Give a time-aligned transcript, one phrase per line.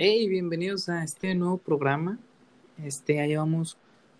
[0.00, 2.18] Hey, bienvenidos a este nuevo programa.
[2.84, 3.76] Este, ya llevamos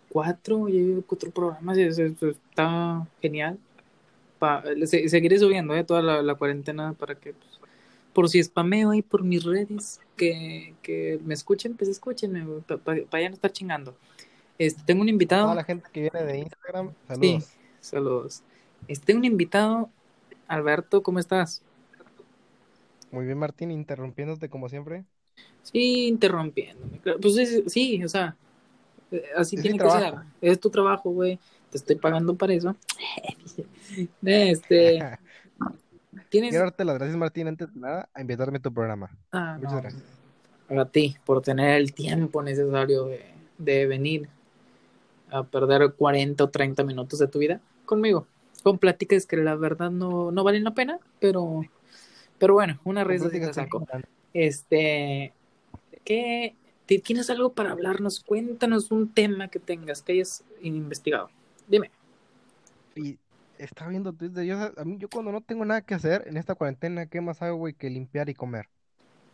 [0.08, 3.58] cuatro, ya llevo cuatro programas y eso, eso está genial.
[4.40, 7.60] Pa- se- seguiré subiendo eh, toda la, la cuarentena para que, pues,
[8.12, 12.44] por si spameo ahí por mis redes, que, que me escuchen, pues escúchenme,
[12.84, 13.94] para ya no estar chingando.
[14.58, 15.54] Este, tengo un Toda invitado.
[15.54, 17.56] la gente que viene de Instagram, Sí, saludos.
[17.80, 18.44] saludos.
[18.88, 19.90] Este, tengo un invitado.
[20.48, 21.62] Alberto, ¿cómo estás?
[23.10, 25.04] Muy bien, Martín, interrumpiéndote como siempre.
[25.62, 27.00] Sí, interrumpiéndome.
[27.20, 28.36] Pues sí, sí, o sea,
[29.10, 30.00] eh, así Es tiene que ser.
[30.00, 30.24] trabajo.
[30.40, 31.38] Es tu trabajo, güey.
[31.70, 32.74] Te estoy pagando para eso.
[34.24, 34.98] Este,
[36.28, 36.50] tienes.
[36.50, 39.10] Quiero darte las gracias, Martín, antes de nada, a invitarme a tu programa.
[39.32, 40.02] Ah, Muchas no, gracias.
[40.70, 43.24] a ti por tener el tiempo necesario de,
[43.58, 44.28] de venir
[45.30, 48.26] a perder 40 o 30 minutos de tu vida conmigo.
[48.62, 51.62] Con pláticas que la verdad no, no valen la pena, pero,
[52.38, 53.86] pero bueno, una pláticas te saco.
[54.34, 55.32] Este,
[56.04, 56.54] ¿qué?
[56.86, 58.20] ti- ¿Tienes algo para hablarnos?
[58.20, 61.30] Cuéntanos un tema que tengas, que hayas investigado.
[61.66, 61.90] Dime.
[62.94, 63.18] Y
[63.58, 64.44] estaba viendo Twitter.
[64.44, 67.42] Yo, a mí, yo cuando no tengo nada que hacer en esta cuarentena, ¿qué más
[67.42, 68.68] hago, güey, que limpiar y comer?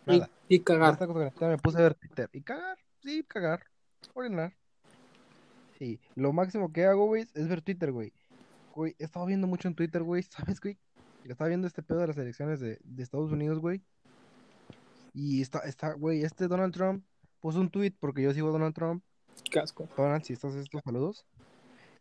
[0.07, 0.31] Y, Nada.
[0.49, 0.93] y cagar.
[0.95, 2.29] esta cuarentena me puse a ver Twitter.
[2.33, 3.65] Y cagar, sí, cagar.
[4.15, 4.53] Orinar.
[5.79, 8.13] Sí, lo máximo que hago, güey, es ver Twitter, güey.
[8.75, 10.77] Güey, he estado viendo mucho en Twitter, güey, ¿sabes, güey?
[11.25, 13.81] Estaba viendo este pedo de las elecciones de, de Estados Unidos, güey.
[15.15, 17.05] Y está, está, güey, este Donald Trump
[17.41, 19.03] puso un tweet porque yo sigo a Donald Trump.
[19.51, 19.89] Casco.
[19.97, 21.25] Donald, si estás estos saludos.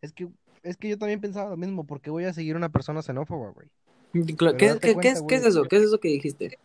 [0.01, 0.27] Es que,
[0.63, 3.67] es que yo también pensaba lo mismo, porque voy a seguir una persona xenófoba, güey.
[4.11, 5.63] ¿Qué, qué- qué cuenta, es, qué es eso?
[5.63, 6.57] ¿Qué es eso que dijiste?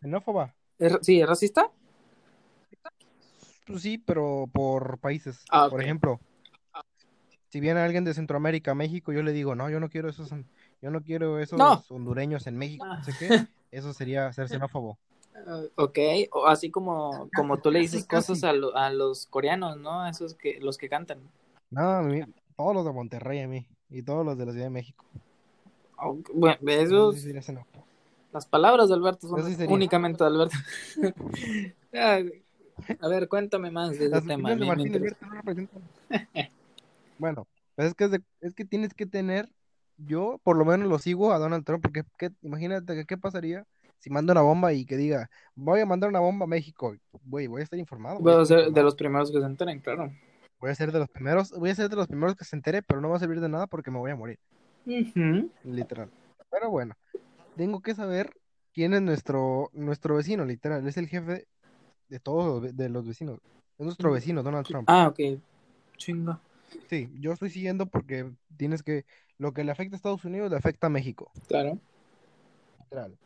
[0.00, 0.54] ¿Xenófoba?
[0.78, 1.70] ¿Es ¿Sí, es racista?
[3.66, 5.44] Pues sí, pero por países.
[5.50, 6.20] Ah, Por ejemplo,
[7.48, 10.30] si viene alguien de Centroamérica a México, yo le digo, no, yo no quiero esos,
[10.82, 11.82] yo no quiero esos No.
[11.88, 13.28] hondureños en México, no sé qué.
[13.70, 14.98] Eso sería ser xenófobo.
[15.34, 15.98] Ah, ok,
[16.32, 20.06] o así como, como tú le dices Casi, cosas a, lo- a los coreanos, ¿no?
[20.06, 21.18] Esos que, los que cantan.
[21.70, 22.22] No, a mí-
[22.56, 25.04] todos los de Monterrey a mí, y todos los de la Ciudad de México.
[25.98, 27.32] Oh, Bueno, Eso esos, sí
[28.32, 30.56] las palabras de Alberto son sí únicamente de Alberto.
[33.00, 34.54] A ver, cuéntame más de ese Las tema.
[34.54, 34.94] de Martín.
[34.96, 35.26] Alberto.
[37.18, 37.46] Bueno,
[37.76, 39.48] pues es que, es, de- es que tienes que tener,
[39.96, 43.66] yo por lo menos lo sigo a Donald Trump, porque ¿qué- imagínate que qué pasaría
[44.04, 46.94] si manda una bomba y que diga, voy a mandar una bomba a México,
[47.24, 49.40] güey, voy a estar informado, voy a Voy a estar ser de los primeros que
[49.40, 50.12] se enteren, claro.
[50.60, 52.82] Voy a ser de los primeros, voy a ser de los primeros que se entere,
[52.82, 54.38] pero no va a servir de nada porque me voy a morir,
[55.64, 56.10] literal.
[56.50, 56.94] Pero bueno,
[57.56, 58.30] tengo que saber
[58.74, 61.46] quién es nuestro, nuestro vecino, literal, es el jefe
[62.10, 63.40] de todos los, de los vecinos.
[63.78, 64.84] Es nuestro vecino, Donald Trump.
[64.86, 65.40] Ah, ok.
[65.96, 66.38] Chinga.
[66.90, 69.06] Sí, yo estoy siguiendo porque tienes que,
[69.38, 71.78] lo que le afecta a Estados Unidos le afecta a México, Claro.
[72.82, 73.16] literal,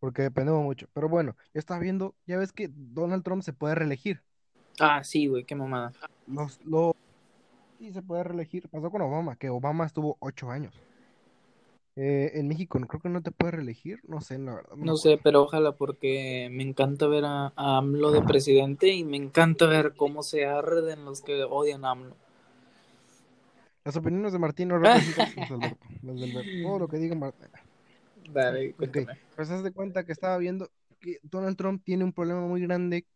[0.00, 0.88] porque dependemos mucho.
[0.92, 4.22] Pero bueno, yo estaba viendo, ya ves que Donald Trump se puede reelegir.
[4.80, 5.92] Ah, sí, güey, qué mamada.
[6.26, 6.96] Los, lo,
[7.78, 8.68] sí se puede reelegir.
[8.68, 10.74] Pasó con Obama, que Obama estuvo ocho años.
[11.96, 14.96] Eh, en México no creo que no te puede reelegir, no sé, la verdad, no
[14.96, 19.66] sé, pero ojalá porque me encanta ver a, a AMLO de presidente y me encanta
[19.66, 22.14] ver cómo se arden los que odian a AMLO.
[23.84, 26.50] Las opiniones de Martín no representan las de Alberto, las de Alberto.
[26.62, 27.48] Todo lo que diga Martín.
[28.28, 29.18] Dale, Ok, cuéntame.
[29.36, 30.70] pues haz de cuenta que estaba viendo
[31.00, 33.06] que Donald Trump tiene un problema muy grande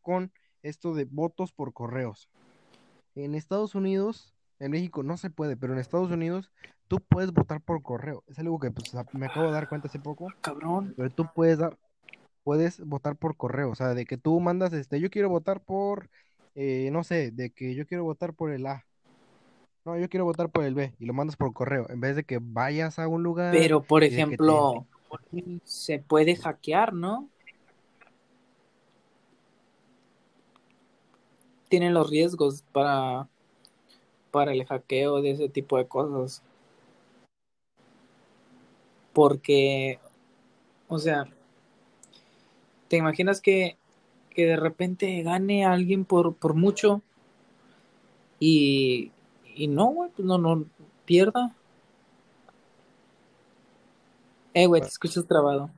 [0.00, 0.32] con
[0.62, 2.28] esto de votos por correos.
[3.14, 6.50] En Estados Unidos, en México no se puede, pero en Estados Unidos
[6.88, 8.24] tú puedes votar por correo.
[8.26, 10.94] Es algo que pues, me acabo de dar cuenta hace poco, Cabrón.
[10.96, 11.78] pero tú puedes dar,
[12.42, 16.10] puedes votar por correo, o sea, de que tú mandas, este, yo quiero votar por,
[16.54, 18.86] eh, no sé, de que yo quiero votar por el A.
[19.84, 22.24] No, yo quiero votar por el B y lo mandas por correo, en vez de
[22.24, 24.86] que vayas a un lugar Pero, por te ejemplo,
[25.64, 27.28] se puede hackear, ¿no?
[31.68, 33.28] Tienen los riesgos para,
[34.30, 36.42] para el hackeo de ese tipo de cosas.
[39.12, 39.98] Porque,
[40.88, 41.26] o sea,
[42.88, 43.76] ¿te imaginas que,
[44.30, 47.02] que de repente gane alguien por, por mucho
[48.40, 49.12] y,
[49.54, 50.64] y no, güey, pues no, no
[51.04, 51.54] pierda?
[54.52, 55.70] Eh, güey, te escuchas trabado.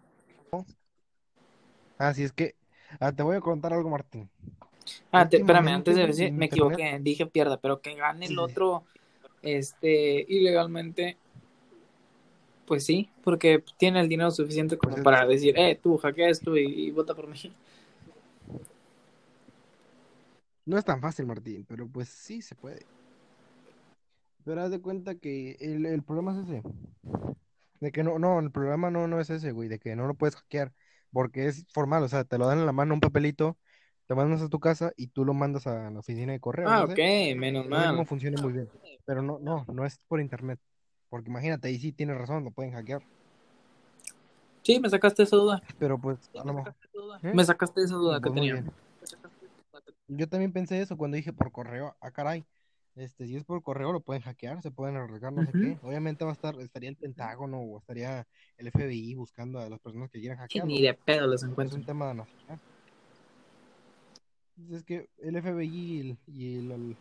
[1.98, 2.54] Así es que
[3.00, 4.28] ah, te voy a contar algo, Martín.
[5.10, 8.32] Ah, te- espérame, antes de decir, me internet- equivoqué, dije pierda, pero que gane el
[8.32, 8.38] Sí.
[8.38, 8.84] otro,
[9.42, 11.16] este, ilegalmente,
[12.66, 16.28] pues sí, porque tiene el dinero suficiente como Pues es- para decir, eh, tú hackea
[16.28, 17.38] esto y, y vota por mí.
[20.66, 22.84] No es tan fácil, Martín, pero pues sí se puede.
[24.46, 26.62] Pero haz de cuenta que el, el problema es ese.
[27.80, 30.14] De que no, no, el problema no, no es ese, güey, de que no lo
[30.14, 30.72] puedes hackear,
[31.12, 33.58] porque es formal, o sea, te lo dan en la mano un papelito,
[34.06, 36.82] te mandas a tu casa y tú lo mandas a la oficina de correo, Ah,
[36.82, 37.34] no ok, sé.
[37.36, 38.06] menos No mal.
[38.06, 38.68] funciona muy bien,
[39.04, 40.60] pero no, no, no es por internet,
[41.10, 43.02] porque imagínate, ahí sí tienes razón, lo pueden hackear,
[44.62, 45.62] Sí, me sacaste esa duda.
[45.78, 46.74] pero pues a lo mejor,
[47.24, 47.30] ¿eh?
[47.34, 48.64] Me sacaste esa Sí, duda que pues muy tenía.
[50.08, 52.44] Yo también pensé eso cuando dije por correo, ah, caray.
[52.96, 55.78] Este, si es por correo lo pueden hackear, se pueden arriesgar, no sé qué.
[55.82, 58.26] Obviamente va a estar, estaría el Pentágono o estaría
[58.56, 60.68] el FBI buscando a las personas que quieran Sí, hackearlo.
[60.72, 61.76] ni de pedo les Es encuentro.
[61.76, 62.58] un tema nacional.
[64.70, 66.96] Es que el FBI y, el- y el-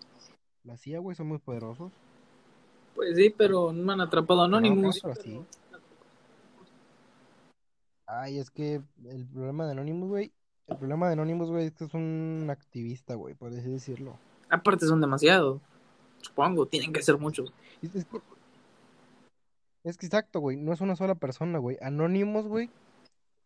[0.66, 1.94] la CIA, güey, son muy poderosos.
[2.94, 5.00] Pues sí, pero no me han atrapado a Anonymous.
[5.02, 5.42] pero sí.
[8.08, 10.32] Ay, es que el problema de Anonymous, güey,
[10.68, 14.18] el problema de Anonymous, güey, es que es un activista, güey, por así decirlo.
[14.50, 15.62] Aparte son demasiados.
[16.26, 17.54] Supongo, tienen que ser muchos.
[17.82, 18.20] Es, que,
[19.84, 21.78] es que exacto, güey, no es una sola persona, güey.
[21.82, 22.72] Anonymous, güey,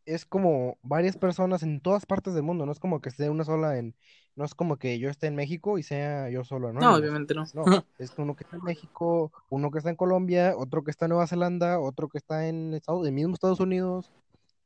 [0.06, 3.44] es como varias personas en todas partes del mundo, no es como que esté una
[3.44, 3.96] sola en,
[4.36, 7.00] no es como que yo esté en México y sea yo solo No, Anonymous.
[7.00, 7.46] obviamente no.
[7.54, 7.64] No,
[8.00, 11.10] es uno que está en México, uno que está en Colombia, otro que está en
[11.10, 14.10] Nueva Zelanda, otro que está en Estados, el mismo Estados Unidos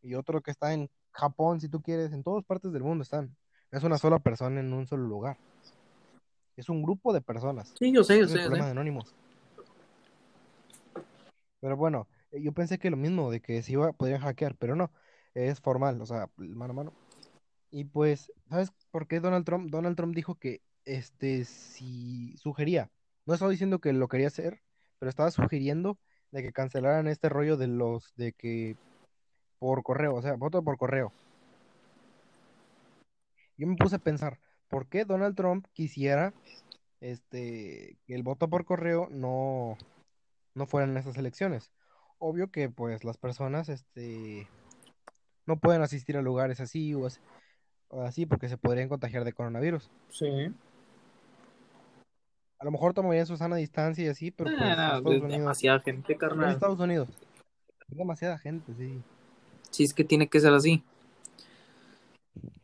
[0.04, 3.36] y otro que está en Japón, si tú quieres, en todas partes del mundo están.
[3.72, 5.38] No es una sola persona en un solo lugar.
[6.56, 7.74] Es un grupo de personas.
[7.80, 8.52] Sí, yo sé, yo sé, yo.
[11.60, 14.76] Pero bueno, eh, yo pensé que lo mismo, de que se iba, podrían hackear, pero
[14.76, 14.92] no,
[15.34, 16.94] es formal, o sea, mano a mano.
[17.72, 19.72] Y pues, ¿sabes por qué Donald Trump?
[19.72, 22.92] Donald Trump dijo que, este, si sugería,
[23.26, 24.62] no estaba diciendo que lo quería hacer,
[25.00, 25.98] pero estaba sugiriendo
[26.32, 28.76] de que cancelaran este rollo de los, de que
[29.60, 31.14] por correo, o sea, voto por correo.
[33.58, 34.40] Yo me puse a pensar,
[34.74, 36.34] ¿por qué Donald Trump quisiera,
[37.00, 39.78] este, que el voto por correo no,
[40.56, 41.72] no fuera en esas elecciones?
[42.18, 44.48] Obvio que, pues, las personas, este,
[45.46, 47.20] no pueden asistir a lugares así o así,
[47.90, 49.92] o así porque se podrían contagiar de coronavirus.
[50.10, 50.52] Sí.
[52.58, 55.22] A lo mejor tomarían su sana distancia y así, pero Ah, pues no, Estados es
[55.22, 56.52] Unidos, demasiada gente, carnal.
[56.52, 57.10] Estados Unidos,
[57.90, 59.04] es demasiada gente, sí.
[59.70, 60.84] Sí, es que tiene que ser así.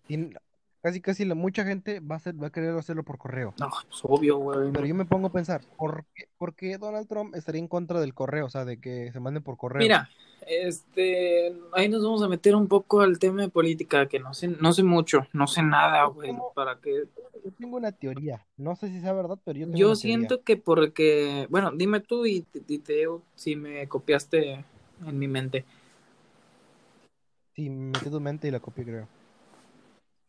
[0.07, 0.35] Tien-
[0.81, 3.53] casi casi la, mucha gente va a hacer, va a querer hacerlo por correo.
[3.57, 4.71] No, pues obvio, güey.
[4.71, 7.99] Pero yo me pongo a pensar, ¿por qué, por qué Donald Trump estaría en contra
[7.99, 8.45] del correo?
[8.45, 9.81] O sea, de que se manden por correo.
[9.83, 10.09] Mira,
[10.47, 14.47] este, ahí nos vamos a meter un poco al tema de política, que no sé,
[14.47, 17.05] no sé mucho, no sé nada, güey, para que
[17.43, 20.27] Yo tengo una teoría, no sé si sea verdad, pero yo tengo yo una teoría.
[20.27, 24.65] siento que porque, bueno, dime tú y, te- y te digo si me copiaste
[25.05, 25.65] en mi mente.
[27.55, 29.07] Sí, me metí tu mente y la copié, creo.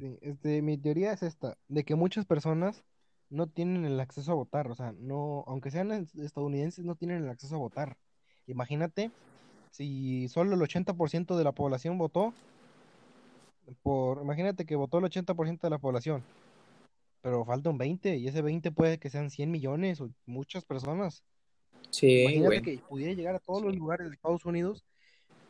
[0.01, 2.83] Sí, este, mi teoría es esta, de que muchas personas
[3.29, 7.23] no tienen el acceso a votar, o sea, no, aunque sean es- estadounidenses, no tienen
[7.23, 7.99] el acceso a votar.
[8.47, 9.11] Imagínate
[9.73, 12.33] si solo el 80% de la población votó,
[13.83, 16.23] por, imagínate que votó el 80% de la población,
[17.21, 21.23] pero falta un 20 y ese 20 puede que sean 100 millones o muchas personas.
[21.91, 24.83] Sí, Imagínate que pudiera llegar a todos los lugares de Estados Unidos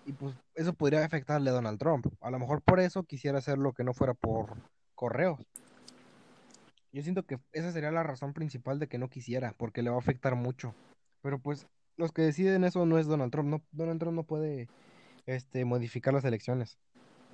[0.06, 2.06] y pues eso podría afectarle a Donald Trump.
[2.20, 4.56] A lo mejor por eso quisiera hacerlo que no fuera por
[4.94, 5.38] correos.
[6.92, 9.96] Yo siento que esa sería la razón principal de que no quisiera, porque le va
[9.96, 10.74] a afectar mucho.
[11.22, 11.66] Pero pues
[11.96, 14.68] los que deciden eso no es Donald Trump, no, Donald Trump no puede
[15.26, 16.78] este, modificar las elecciones.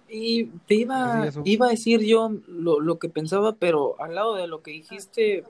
[0.08, 4.46] Y te iba, iba a decir yo lo, lo que pensaba, pero al lado de
[4.46, 5.44] lo que dijiste,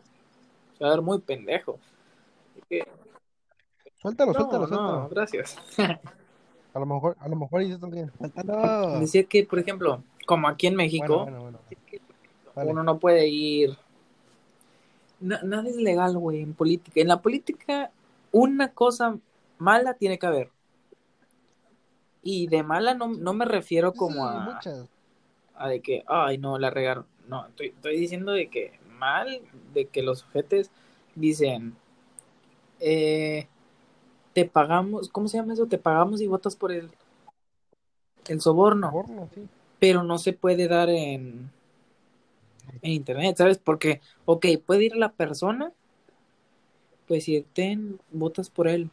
[0.79, 1.79] se va a ver muy pendejo.
[2.69, 2.87] Que-
[3.97, 5.09] Suéltalo, No, suéltalo, no, suéltalo.
[5.09, 5.57] gracias.
[6.77, 8.13] A lo mejor, a lo mejor y está bien.
[8.19, 9.01] Suéltalo.
[9.01, 11.59] Decía que, por ejemplo, como aquí en México, bueno, bueno.
[12.55, 12.71] Dale.
[12.71, 13.79] uno no puede ir.
[15.21, 17.01] Na- nada es legal, güey, en política.
[17.01, 17.91] En la política,
[18.31, 19.17] una cosa
[19.57, 20.51] mala tiene que haber.
[22.23, 24.89] Y de mala no, no me refiero como Sí, a, muchas.
[25.55, 27.07] a de que, ay, no, la regaron.
[27.27, 29.41] No, estoy, estoy diciendo de que mal,
[29.73, 30.71] de que los sujetes
[31.15, 31.75] dicen,
[32.81, 33.49] eh,
[34.37, 35.67] te pagamos, ¿cómo se llama eso?
[35.67, 36.91] Te pagamos y votas por el,
[38.29, 38.89] el soborno.
[38.91, 39.49] Soborno, sí.
[39.79, 41.51] pero no se puede dar en,
[42.83, 43.59] en internet, ¿sabes?
[43.59, 45.73] Porque, ok, puede ir la persona,
[47.07, 48.91] pues si ten, votas por él,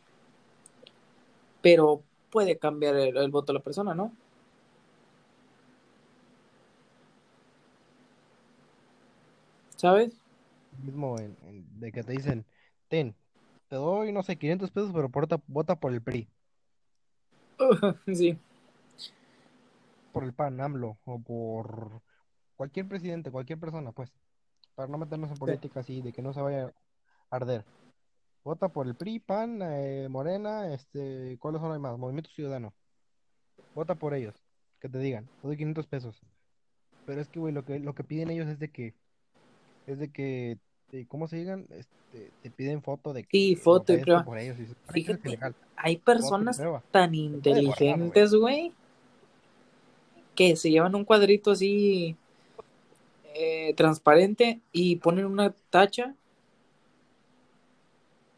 [1.61, 4.11] pero puede cambiar el, el voto a la persona, ¿no?
[9.75, 10.13] ¿Sabes?
[10.71, 12.45] Mismo en, en- de que te dicen,
[12.87, 13.15] ten,
[13.73, 16.29] te doy, no sé, 500 pesos, pero porta- vota por el PRI,
[18.13, 18.37] sí,
[20.11, 22.03] por el PAN, AMLO, o por
[22.55, 24.13] cualquier presidente, cualquier persona, pues,
[24.75, 26.71] para no meternos en política así, de que no se vaya
[27.31, 27.65] a arder.
[28.43, 31.97] Vota por el PRI, PAN, eh, Morena, este, ¿cuáles son los más?
[31.97, 32.75] Movimiento Ciudadano.
[33.73, 34.35] Vota por ellos.
[34.79, 36.21] que te digan, te doy 500 pesos.
[37.07, 38.93] Pero es que, güey, lo que, lo que piden ellos es de que,
[39.87, 40.59] es de que,
[40.93, 41.65] de- ¿cómo se digan?
[41.71, 43.93] Este, te piden foto de que Sí, foto
[44.25, 44.57] por ellos.
[44.57, 45.55] Y dices, "Para qué es Fíjate, ilegal".
[45.75, 48.71] hay personas tan inteligentes, güey,
[50.35, 52.15] que se llevan un cuadrito así
[53.35, 56.15] eh, transparente y ponen una tacha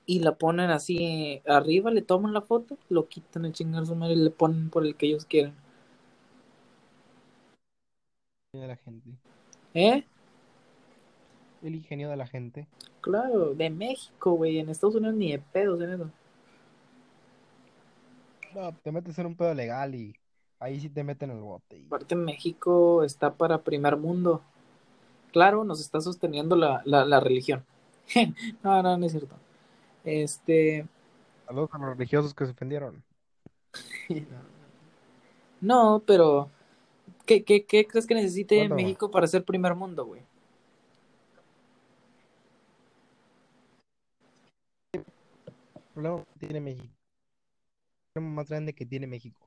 [0.06, 3.96] y la ponen así eh, arriba, le toman la foto, lo quitan el chingar su
[3.96, 5.54] madre y le ponen por el que ellos quieran.
[8.54, 9.10] de la gente.
[9.74, 10.06] ¿Eh?
[11.64, 12.68] El ingenio de la gente.
[13.02, 16.10] Claro, de México, güey, en Estados Unidos ni de pedos en eso.
[18.54, 20.16] No, te metes en un pedo legal y
[20.60, 21.78] ahí sí te meten el bote.
[21.78, 24.42] y- Aparte México está para primer mundo.
[25.34, 27.66] Claro, nos está sosteniendo la, la, la religión.
[28.64, 29.36] no, no, no es cierto.
[30.04, 30.86] Este,
[31.46, 33.04] Saludos a los religiosos que se ofendieron.
[35.62, 36.50] no, pero
[37.26, 38.70] ¿qué, qué, qué crees que necesite.
[38.70, 40.22] México para ser primer mundo, güey?
[45.96, 46.94] Problema que tiene México.
[48.08, 49.40] El problema más grande que tiene México.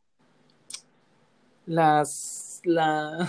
[1.66, 3.28] Las, la,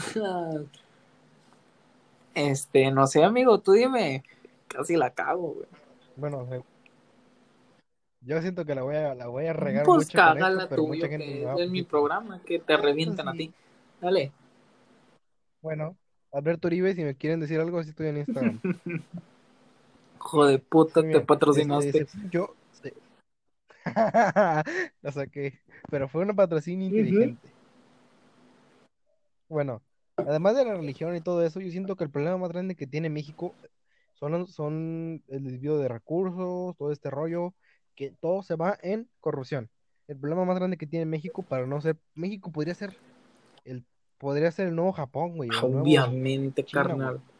[2.33, 4.23] este, no sé, amigo, tú dime.
[4.67, 5.67] Casi la cago, güey.
[6.15, 6.47] Bueno,
[8.21, 10.69] yo siento que la voy a, la voy a regar Pues mucho con cágala esto,
[10.69, 13.37] pero mucha gente va a es mi programa, que te revientan a sí.
[13.37, 13.53] ti.
[14.01, 14.31] Dale.
[15.61, 15.95] Bueno,
[16.31, 18.59] Alberto Uribe, si me quieren decir algo, así estoy en Instagram.
[20.17, 21.89] Hijo de puta, Sí, te patrocinaste.
[21.89, 22.55] este, según yo.
[25.01, 25.59] La saqué,
[25.89, 27.49] pero fue un patrocinio inteligente.
[29.47, 29.81] Bueno,
[30.17, 32.87] además de la religión y todo eso, yo siento que el problema más grande que
[32.87, 33.55] tiene México
[34.13, 37.53] son, son el desvío de recursos, todo este rollo,
[37.95, 39.69] que todo se va en corrupción.
[40.07, 42.95] El problema más grande que tiene México, para no ser, México podría ser
[43.65, 43.85] el,
[44.17, 47.17] podría ser el nuevo Japón, güey, Obviamente, China, carnal.
[47.17, 47.38] güey.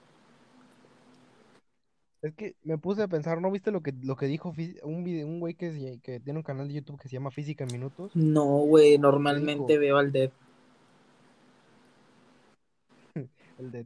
[2.21, 5.25] Es que me puse a pensar, ¿no viste lo que, lo que dijo un video,
[5.25, 7.71] un güey que, se- que tiene un canal de YouTube que se llama Física en
[7.71, 8.13] Minutos?
[8.13, 10.29] No, güey, normalmente veo al Dead.
[13.59, 13.85] El de...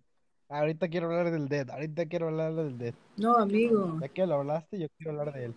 [0.49, 2.93] Ahorita quiero hablar del Dead, ahorita quiero hablar del Dead.
[3.17, 3.97] No, amigo.
[4.01, 5.55] Ya que lo hablaste, yo quiero hablar de él.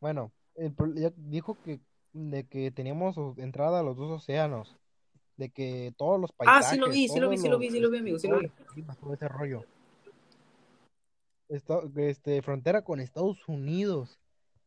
[0.00, 1.80] Bueno, el pro- ya dijo que,
[2.12, 4.76] de que teníamos o- entrada a los dos océanos,
[5.36, 7.70] de que todos los Ah, sí lo vi, sí lo vi, todos sí lo vi,
[7.70, 8.50] sí lo vi, amigo, sí lo vi.
[9.00, 9.64] todo ese rollo.
[11.48, 14.18] Esto- este, frontera con Estados Unidos,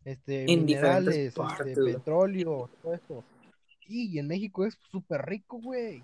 [0.06, 3.24] este, En minerales, este, petróleo, todo esto.
[3.86, 6.04] Sí, y en México es súper rico, güey.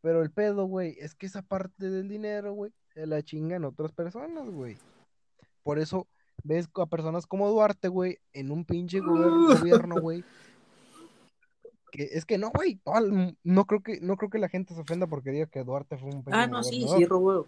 [0.00, 3.92] Pero el pedo, güey, es que esa parte del dinero, güey, se la chingan otras
[3.92, 4.76] personas, güey.
[5.62, 6.06] Por eso
[6.42, 9.00] ves a personas como Duarte, güey, en un pinche
[9.82, 10.24] gobierno, güey.
[11.90, 12.80] Que es que no, güey,
[13.44, 16.10] no creo que no creo que la gente se ofenda porque diga que Duarte fue
[16.10, 17.46] un Ah, no, sí, sí, robó.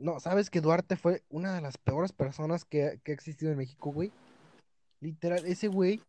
[0.00, 3.58] No, ¿sabes que Duarte fue una de las peores personas que, que ha existido en
[3.58, 4.12] México, güey?
[5.00, 6.00] Literal, ese güey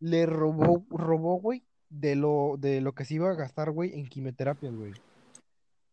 [0.00, 4.08] le robó, robó, güey, de lo, de lo que se iba a gastar, güey, en
[4.08, 4.92] quimioterapias, güey.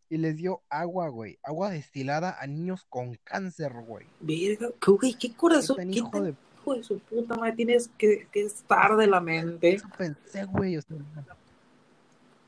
[0.08, 4.06] Y les dio agua, güey, agua destilada a niños con cáncer, güey.
[4.20, 7.52] Verga, que, güey, qué corazón, tan qué hijo tan de- hijo de su puta madre
[7.52, 9.74] tienes que, que estar de la mente.
[9.74, 10.96] Eso pensé, güey, o sea,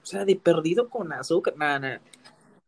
[0.03, 1.55] O sea, de perdido con azúcar.
[1.57, 2.01] Nada, nada.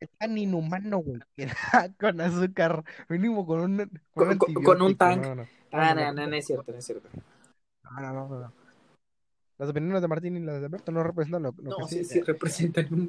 [0.07, 1.21] Tan inhumano, güey,
[2.01, 5.23] con azúcar, mínimo con un, Con- un con- con un antibiótico, tank.
[5.23, 5.47] no, no.
[5.73, 7.09] Ah, no, no, no, no, no es cierto, no es cierto.
[7.85, 8.53] No, no, no, no.
[9.57, 12.05] Las opiniones de Martín y las de Alberto no representan lo, lo No, que sí,
[12.05, 12.15] sí.
[12.15, 13.09] sí, representan un.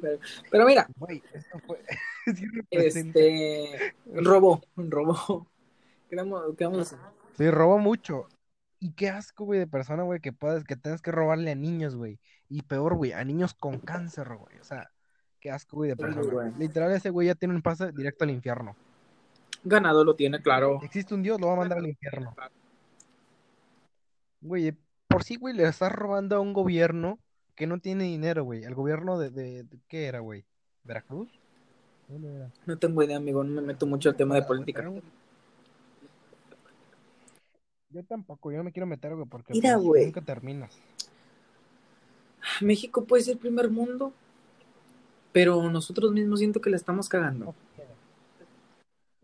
[0.50, 1.80] Pero mira, Güey, esto fue.
[2.36, 3.18] sí representa.
[3.18, 3.94] este.
[4.14, 5.48] Robó, robó.
[6.08, 6.98] ¿Qué vamos, qué vamos a hacer?
[7.36, 8.28] Sí, robó mucho.
[8.78, 11.96] Y qué asco, güey, de persona, güey, que puedes, que tengas que robarle a niños,
[11.96, 12.20] güey.
[12.48, 14.56] Y peor, güey, a niños con cáncer, güey.
[14.60, 14.90] O sea,
[15.46, 16.32] qué asco, güey, de Sí, persona.
[16.32, 16.52] güey.
[16.58, 18.74] Literal, ese güey ya tiene un pase directo al infierno.
[19.62, 20.80] Ganado lo tiene, claro.
[20.82, 22.34] Existe un Dios, lo va a mandar al infierno.
[24.40, 24.74] Güey,
[25.06, 27.20] por sí, güey, le estás robando a un gobierno
[27.54, 28.64] que no tiene dinero, güey.
[28.64, 30.44] El gobierno de, de, de- ¿qué era, güey?
[30.82, 31.28] ¿Veracruz?
[32.08, 32.50] ¿Dónde era?
[32.66, 34.82] No tengo idea, amigo, no me meto mucho al tema de política.
[37.90, 40.04] Yo tampoco, yo no me quiero meter, güey, porque Mira, pues, güey.
[40.06, 40.76] nunca terminas.
[42.60, 44.12] México puede ser primer mundo,
[45.36, 47.54] pero nosotros mismos siento que la estamos cagando.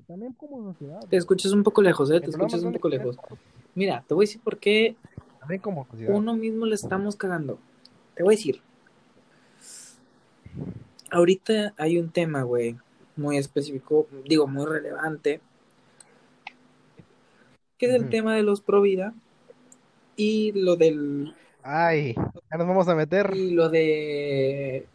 [0.07, 1.00] También como sociedad.
[1.09, 2.21] Te escuchas un poco lejos, ¿eh?
[2.21, 3.16] Te escuchas un poco lejos.
[3.75, 4.95] Mira, te voy a decir por qué
[5.40, 6.14] También como sociedad.
[6.14, 7.59] uno mismo le estamos cagando.
[8.14, 8.61] Te voy a decir.
[11.11, 12.76] Ahorita hay un tema, güey,
[13.16, 15.40] muy específico, digo, muy relevante,
[17.78, 19.14] que es el tema de los pro vida
[20.14, 22.14] y lo del Ay,
[22.50, 23.33] Ya nos vamos a meter.
[23.35, 24.88] Y lo de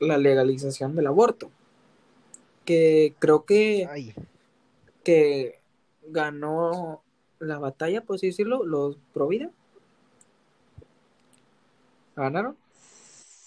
[0.00, 1.50] la legalización del aborto.
[2.64, 4.14] Que creo que, Ay,
[5.04, 5.60] que
[6.08, 7.02] ganó
[7.38, 9.50] la batalla, por así decirlo, los pro vida.
[12.16, 12.56] ¿Ganaron?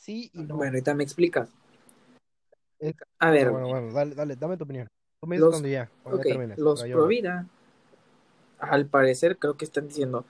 [0.02, 0.56] sí y no.
[0.58, 1.50] Bueno, ahorita me explicas.
[3.20, 4.88] A ver, Bueno, bueno, dale, dale, dame tu opinión.
[5.22, 6.58] Tú me dices Los- ya, cuando ok, ya termines.
[6.60, 7.18] los para yo pro hablar.
[7.20, 7.46] vida,
[8.60, 10.24] al parecer, creo que están diciendo,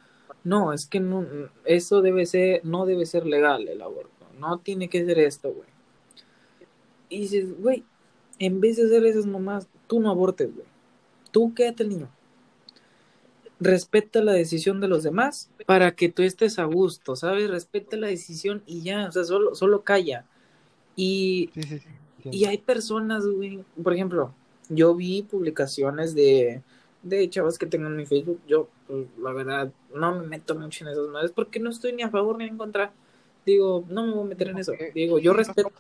[0.44, 1.26] no, es que no,
[1.66, 5.70] eso debe ser, no debe ser legal el aborto, no tiene que ser esto, güey.
[7.10, 7.84] Y dices, güey,
[8.40, 10.68] en vez de hacer esas nomás, tú no abortes, güey.
[11.32, 12.10] Tú quédate el niño.
[13.60, 17.50] Respeta la decisión de los demás para que tú estés a gusto, ¿sabes?
[17.50, 20.26] Respeta la decisión y ya, o sea, solo, solo calla.
[20.96, 21.90] Y Sí, sí, sí.
[22.32, 24.36] y hay personas, güey, por ejemplo,
[24.70, 26.64] yo vi publicaciones de,
[27.04, 28.42] de chavas que tengo en mi Facebook.
[28.48, 32.04] Yo, pues, la verdad, no me meto mucho en esas madres porque no estoy ni
[32.04, 32.94] a favor ni en contra.
[33.46, 34.80] Digo, no me voy a meter en eso.
[34.94, 35.72] Digo, yo respeto,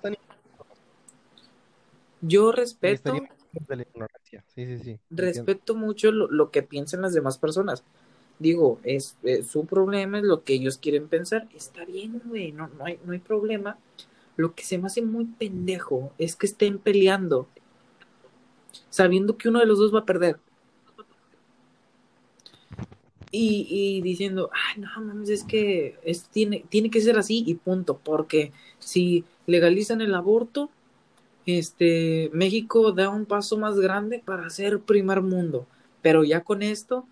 [2.21, 3.29] yo respeto, estaría
[3.67, 4.43] de la ignorancia.
[4.47, 4.99] Sí, sí, sí.
[5.09, 5.23] entiendo.
[5.23, 7.83] respeto mucho lo, lo que piensan las demás personas.
[8.39, 11.47] Digo, es, es su problema, es lo que ellos quieren pensar.
[11.55, 13.77] Está bien, güey, no, no, hay, no hay problema.
[14.37, 17.47] Lo que se me hace muy pendejo es que estén peleando
[18.89, 20.39] sabiendo que uno de los dos va a perder.
[23.31, 27.53] Y, y diciendo, ay, no mames, es que es, tiene, tiene que ser así y
[27.53, 30.71] punto, porque si legalizan el aborto,
[31.57, 35.67] este, México da un paso más grande para ser primer mundo,
[36.01, 37.05] pero ya con esto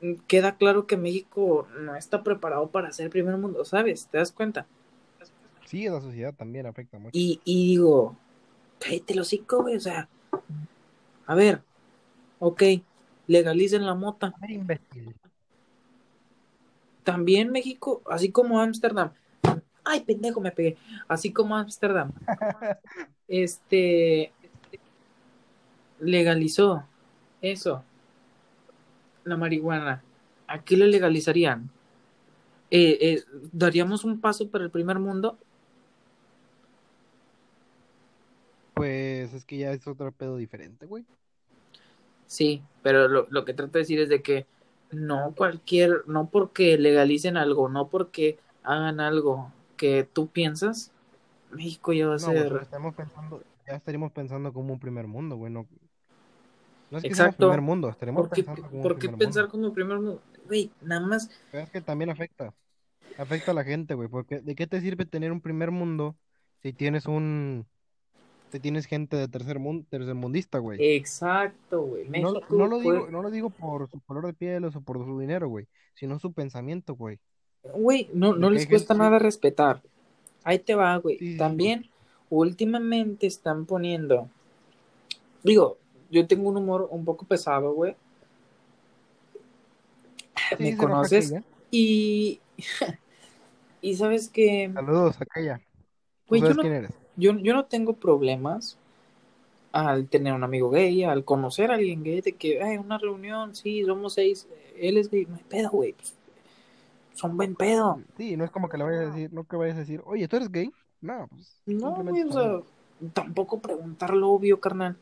[0.00, 4.08] mm, queda claro que México no está preparado para ser primer mundo, ¿sabes?
[4.10, 4.66] ¿Te das cuenta?
[5.66, 7.10] Sí, la sociedad también afecta mucho.
[7.12, 8.16] Y, y digo,
[8.78, 10.08] cállate el hocico, güey, o sea,
[11.26, 11.62] a ver,
[12.38, 12.62] ok,
[13.26, 14.28] legalicen la mota.
[14.28, 15.14] A ver, imbécil.
[17.02, 19.12] También México, así como Ámsterdam,
[19.84, 20.76] ay, pendejo, me pegué,
[21.08, 22.12] así como Ámsterdam,
[23.28, 24.32] este,
[26.00, 26.84] legalizó
[27.42, 27.82] eso,
[29.24, 30.02] la marihuana.
[30.46, 31.70] ¿A qué le legalizarían?
[32.70, 35.38] Eh, eh, ¿Daríamos un paso para el primer mundo?
[38.74, 41.04] Pues es que ya es otro pedo diferente, güey.
[42.26, 44.46] Sí, pero lo, lo que trato de decir es de que
[44.90, 50.92] no cualquier, no porque legalicen algo, no porque hagan algo que tú piensas,
[51.50, 52.42] México ya va a No, ser...
[52.44, 55.52] pero estamos pensando, ya estaríamos pensando como un primer mundo, güey.
[55.52, 55.66] No,
[56.90, 57.46] no es que Exacto.
[57.48, 59.52] primer mundo, estaremos ¿Por qué, pensando como un por qué primer pensar mundo.
[59.52, 60.22] como primer mundo?
[60.46, 62.54] Güey, nada más, Pero es que también afecta.
[63.18, 64.08] Afecta a la gente, güey.
[64.08, 66.16] Porque ¿de qué te sirve tener un primer mundo
[66.62, 67.66] si tienes un.
[68.52, 70.78] Si tienes gente de tercer mundo, tercermundista, güey?
[70.80, 72.08] exacto, güey.
[72.08, 75.04] No, lo- no lo digo, no lo digo por su color de piel o por
[75.04, 75.66] su dinero, güey.
[75.94, 77.18] Sino su pensamiento, güey.
[77.74, 79.82] Güey, no, no les cuesta gente- nada respetar.
[80.46, 81.18] Ahí te va, güey.
[81.18, 81.36] Sí.
[81.36, 81.90] También,
[82.30, 84.30] últimamente están poniendo.
[85.42, 85.76] Digo,
[86.08, 87.96] yo tengo un humor un poco pesado, güey.
[90.50, 91.34] Sí, ¿Me conoces?
[91.72, 92.38] Y.
[93.80, 94.70] y sabes que.
[94.72, 95.58] Saludos, aquella.
[95.58, 95.64] ¿Tú
[96.28, 96.90] Güey, yo no, quién eres?
[97.16, 98.78] yo, yo no tengo problemas
[99.72, 103.56] al tener un amigo gay, al conocer a alguien gay, de que, ay, una reunión,
[103.56, 104.46] sí, somos seis,
[104.78, 105.92] él es gay, no hay pedo, güey.
[105.94, 106.15] pues,
[107.16, 108.00] son buen pedo.
[108.16, 110.28] Sí, no es como que le vayas a decir, no que vayas a decir, oye,
[110.28, 110.70] ¿tú eres gay?
[111.00, 112.60] No, pues No, güey, o sea,
[113.12, 114.96] tampoco preguntar lo obvio, carnal.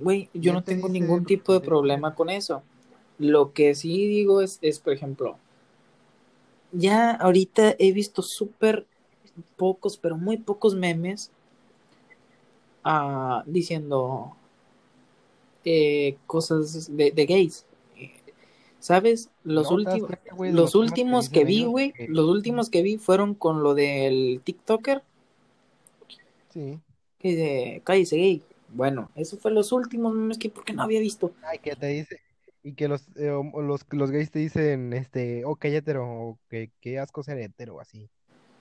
[0.00, 2.62] Güey, yo no te tengo dice- ningún tipo de problema con eso.
[3.18, 5.36] Lo que sí digo es, es por ejemplo,
[6.72, 8.86] ya ahorita he visto súper
[9.56, 11.30] pocos, pero muy pocos memes
[12.84, 14.36] ah, diciendo
[15.64, 17.66] eh, cosas de, de gays.
[18.80, 19.30] ¿Sabes?
[19.44, 22.08] Los, No, ¿te das últimos de los los temas que últimos que vi, güey, Que-
[22.08, 25.02] los últimos que vi fueron con lo del TikToker
[26.52, 26.78] Sí.
[27.18, 28.42] que dice, cállese gay.
[28.70, 31.32] Bueno, eso fue los últimos memes que porque no había visto.
[31.42, 32.20] Ay, que te dice,
[32.62, 36.70] y que los, eh, los, los gays te dicen, este, oh, que hetero, o que,
[36.80, 38.08] que asco ser hetero, así.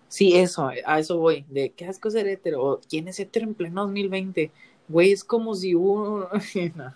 [0.08, 1.46] Sí, eso, a eso voy.
[1.50, 2.64] De qué asco ser hetero.
[2.64, 4.52] o ¿Quién es hetero en pleno 2020?
[4.88, 6.30] Güey, es como si uno.
[6.76, 6.94] No,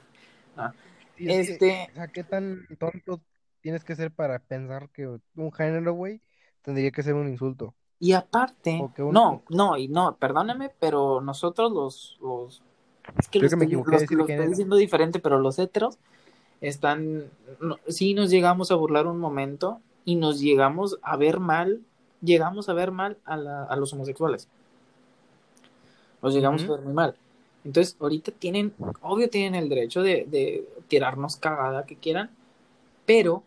[0.68, 0.74] no.
[1.22, 3.22] Sí, es que, Este, o sea, ¿qué tan tonto
[3.62, 6.22] tienes que ser para pensar que un género, güey,
[6.64, 7.76] tendría que ser un insulto?
[8.00, 12.62] y aparte, un- no, no, y no, perdóname, pero nosotros los, los
[13.20, 14.76] es que Creo lo que me estoy, equivoqué lo- de decir lo quién estoy diciendo
[14.76, 16.00] diferente, pero los heteros
[16.62, 17.26] están,
[17.62, 21.82] no, sí nos llegamos a burlar un momento y nos llegamos a ver mal,
[22.22, 24.50] llegamos a ver mal a, la- a los homosexuales.
[26.22, 27.16] Los llegamos a ver muy mal.
[27.64, 32.32] Entonces, ahorita tienen, obvio tienen el derecho de, de tirarnos cagada que quieran,
[33.06, 33.44] pero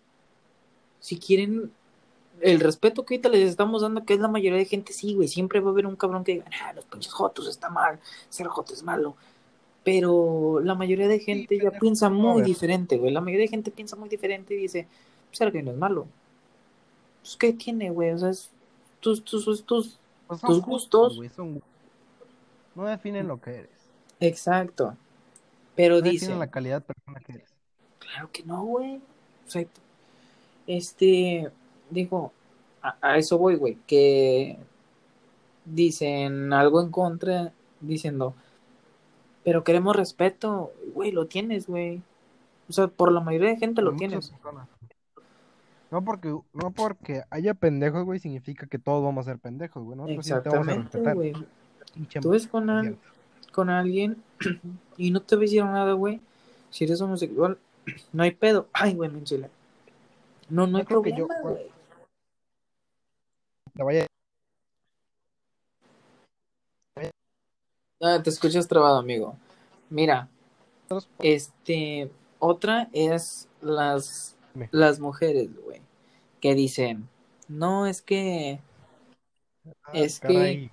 [1.00, 1.72] si quieren
[2.40, 5.28] el respeto que ahorita les estamos dando, que es la mayoría de gente, sí, güey,
[5.28, 7.98] siempre va a haber un cabrón que diga, ah, los pinches jotos está mal,
[8.28, 9.16] ser joto es malo.
[9.82, 13.12] Pero la mayoría de gente ya piensa muy diferente, güey.
[13.12, 14.86] La mayoría de gente piensa muy diferente y dice,
[15.28, 16.06] pues ser gay no es malo.
[17.20, 18.10] Pues, ¿qué tiene, güey?
[18.12, 18.50] O sea, es
[19.00, 21.16] tus, tus, tus, tus- Pues son tus gustos.
[21.16, 21.70] güey, son gustos.
[22.74, 23.70] No definen lo que eres.
[24.26, 24.96] Exacto.
[25.76, 27.48] Pero No dice, la calidad de persona que eres.
[27.98, 28.96] claro que no, güey.
[29.46, 29.64] O sea,
[30.66, 31.50] este,
[31.90, 32.32] digo,
[32.82, 34.56] a, a eso voy, güey, que
[35.64, 38.34] dicen algo en contra, diciendo,
[39.42, 42.02] pero queremos respeto, güey, lo tienes, güey.
[42.68, 44.30] O sea, por la mayoría de gente lo Por tienes.
[44.30, 44.68] personas.
[45.90, 50.00] No porque, no porque haya pendejos, güey, significa que todos vamos a ser pendejos, güey.
[50.00, 51.32] A Exactamente, güey.
[52.20, 53.13] Tú ves con, es al- cierto.
[53.54, 54.22] Con alguien
[54.98, 56.20] y no te hicieron nada, güey.
[56.70, 57.58] Si eres homosexual,
[58.12, 58.68] no hay pedo.
[58.72, 59.48] Ay, güey, me enchilé.
[60.50, 61.70] No, no hay creo que yo- problema, güey.
[63.74, 64.06] Te vaya
[68.00, 69.36] Ah, te escuchas trabado, amigo.
[69.88, 70.28] Mira,
[71.20, 74.36] este, otra es las,
[74.70, 75.80] las mujeres, güey,
[76.40, 77.08] que dicen,
[77.48, 78.60] no, es que
[79.84, 80.70] Ah, Es que-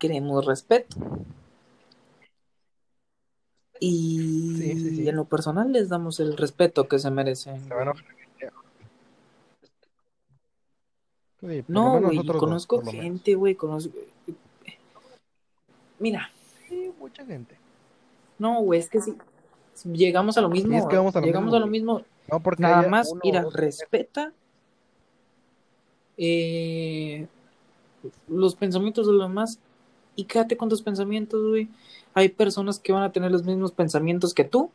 [0.00, 0.96] queremos respeto.
[3.86, 5.08] Y Sí, sí, sí.
[5.08, 7.62] en lo personal les damos el respeto que se merecen.
[7.68, 7.92] Se van a
[11.40, 11.58] güey.
[11.58, 13.92] Sí, por lo No, güey, dos, conozco gente, güey, conozco...
[15.98, 16.30] Mira,
[16.68, 17.56] Sí, mucha gente.
[18.38, 19.14] no, güey, es que si
[19.92, 22.40] llegamos a lo mismo, es que vamos a lo llegamos mismo, a lo mismo, No
[22.40, 24.32] porque nada más, uno mira, dos respeta
[26.16, 27.26] eh,
[28.28, 29.58] los pensamientos de los demás
[30.16, 31.68] y quédate con tus pensamientos, güey.
[32.14, 34.70] Hay personas que van a tener los mismos pensamientos que tú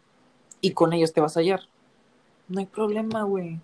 [0.61, 1.61] y con ellos te vas a hallar.
[2.47, 3.59] No hay problema, güey.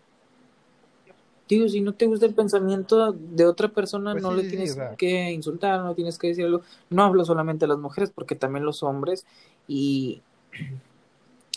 [1.47, 4.49] Digo, si no te gusta el pensamiento de otra persona, Pues no sí, le sí,
[4.49, 6.61] tienes que insultar, no tienes que decirlo.
[6.89, 9.27] No hablo solamente de las mujeres, porque también los hombres
[9.67, 10.23] y,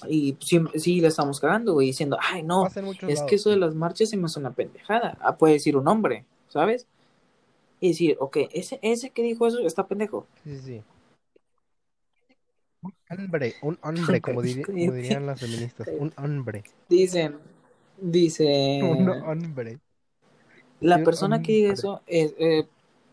[0.08, 3.56] y sí, sí le estamos cagando, güey, diciendo, ay, no, es lados, que eso de
[3.56, 5.18] las marchas se me hace una pendejada.
[5.20, 6.86] Ah, puede decir un hombre, ¿sabes?
[7.80, 10.26] Y decir, ok, ese, ese que dijo eso está pendejo.
[10.44, 10.82] Sí, sí,
[13.10, 15.88] hombre, un hombre, como, diri- como dirían las feministas.
[15.98, 16.62] Un hombre.
[16.88, 17.36] Dicen,
[18.00, 19.78] dice, Un hombre.
[20.80, 22.66] la persona que diga eso eh, eh,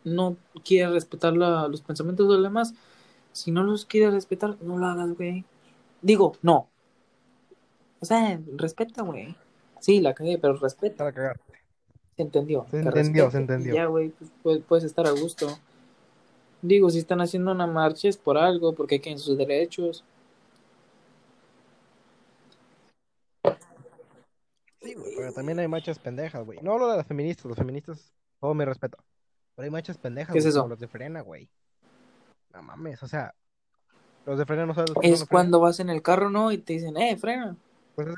[0.03, 2.73] no quiere respetar la- los pensamientos de los demás.
[3.31, 5.43] Si no los quiere respetar, no lo hagas, güey.
[6.01, 6.69] Digo, no.
[7.99, 9.35] O sea, respeta, güey.
[9.79, 11.11] Sí, la cagué, pero respeta.
[12.15, 12.65] Se entendió.
[12.71, 13.73] Se entendió, se respete, entendió.
[13.73, 15.47] y Ya, güey, pues, puedes estar a gusto.
[16.67, 20.03] Digo, si están haciendo una marcha es por algo, porque quieren sus derechos.
[24.81, 26.59] Sí, güey, pero también hay machas pendejas, güey.
[26.61, 28.97] No hablo de las feministas, los feministas, todo mi respeto.
[29.55, 30.61] Pero hay machas pendejas, ¿Qué es güey, eso?
[30.61, 31.49] como los de frena, güey.
[32.51, 33.35] No mames, o sea,
[34.25, 36.51] los de frena no que Es cuando vas en el carro, ¿no?
[36.51, 37.55] Y te dicen, eh, frena.
[37.95, 38.15] Pues es-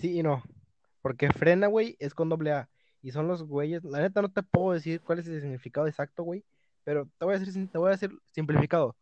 [0.00, 0.42] sí y no.
[1.02, 2.68] Porque frena, güey, es con doble A.
[3.04, 3.84] Y son los güeyes.
[3.84, 6.42] La neta no te puedo decir cuál es el significado exacto, güey.
[6.84, 8.96] Pero te voy a decir, te voy a decir simplificado.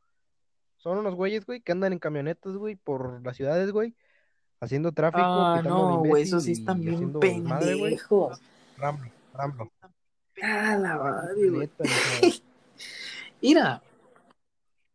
[0.76, 3.94] Son unos güeyes, güey, que andan en camionetas, güey, por las ciudades, güey.
[4.58, 8.40] Haciendo tráfico, Ah, no, güey, esos sí están bien pendejos.
[8.76, 9.72] Ramblo, ramblo.
[10.42, 11.70] Ah, la madre, güey.
[13.40, 13.82] Mira.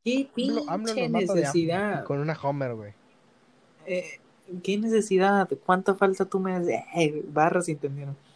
[0.04, 2.04] Qué AMLO, AMLO necesidad.
[2.04, 2.94] Con una Homer, güey.
[3.86, 4.20] Eh,
[4.62, 5.48] ¿Qué necesidad?
[5.66, 6.68] ¿Cuánta falta tú me das?
[6.94, 8.27] Eh, barras entendieron.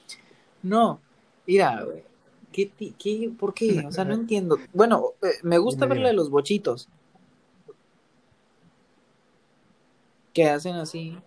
[0.63, 0.99] No,
[1.47, 2.03] mira, güey.
[2.51, 3.85] ¿Qué, qué, ¿Por qué?
[3.87, 4.57] O sea, no entiendo.
[4.73, 6.89] Bueno, eh, me gusta ver la de los bochitos.
[10.33, 11.17] Que hacen así.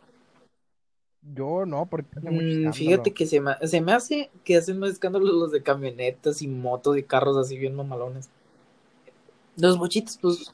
[1.34, 4.78] Yo no, porque hace mucho Mm, fíjate que se me, se me hace que hacen
[4.78, 8.28] más escándalos los de camionetas y motos y carros así bien mamalones.
[9.56, 10.52] Los bochitos, pues,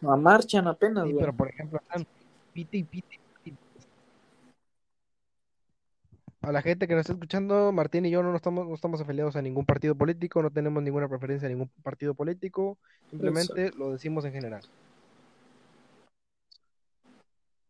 [0.00, 1.20] no marchan apenas, Sí, güey.
[1.20, 2.06] pero por ejemplo, están
[2.52, 3.56] pite y pite y pite.
[6.48, 9.36] A la gente que nos está escuchando, Martín y yo no, estamos, no estamos afiliados
[9.36, 12.78] a ningún partido político, no tenemos ninguna preferencia a ningún partido político,
[13.10, 14.62] simplemente lo decimos en general.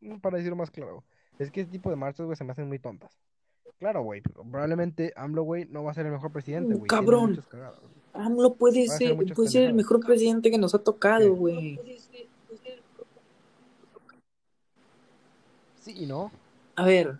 [0.01, 1.03] Mm, Para decirlo más claro,
[1.41, 3.11] es que este tipo de marchas, güey, se me hacen muy tontas.
[3.81, 6.89] Claro, güey, probablemente AMLO, güey, no va a ser el mejor presidente, Uh, güey.
[6.89, 7.43] cabrón.
[7.51, 7.81] cagadas.
[8.13, 11.29] AMLO puede Va ser, puede ser el mejor presidente que nos ha tocado, Sí.
[11.31, 11.81] güey.
[15.81, 16.31] Sí y no.
[16.77, 17.19] A ver,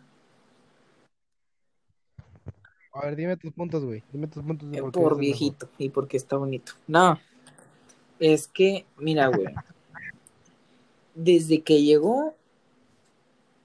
[2.99, 4.03] A ver, dime tus puntos, güey.
[4.13, 5.19] Dime tus puntos de por mejor.
[5.19, 6.73] viejito y porque está bonito.
[6.87, 7.19] No,
[8.19, 9.47] es que, mira, güey.
[11.15, 12.35] Desde que llegó,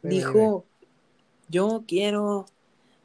[0.02, 0.66] dijo,
[1.50, 2.46] yo quiero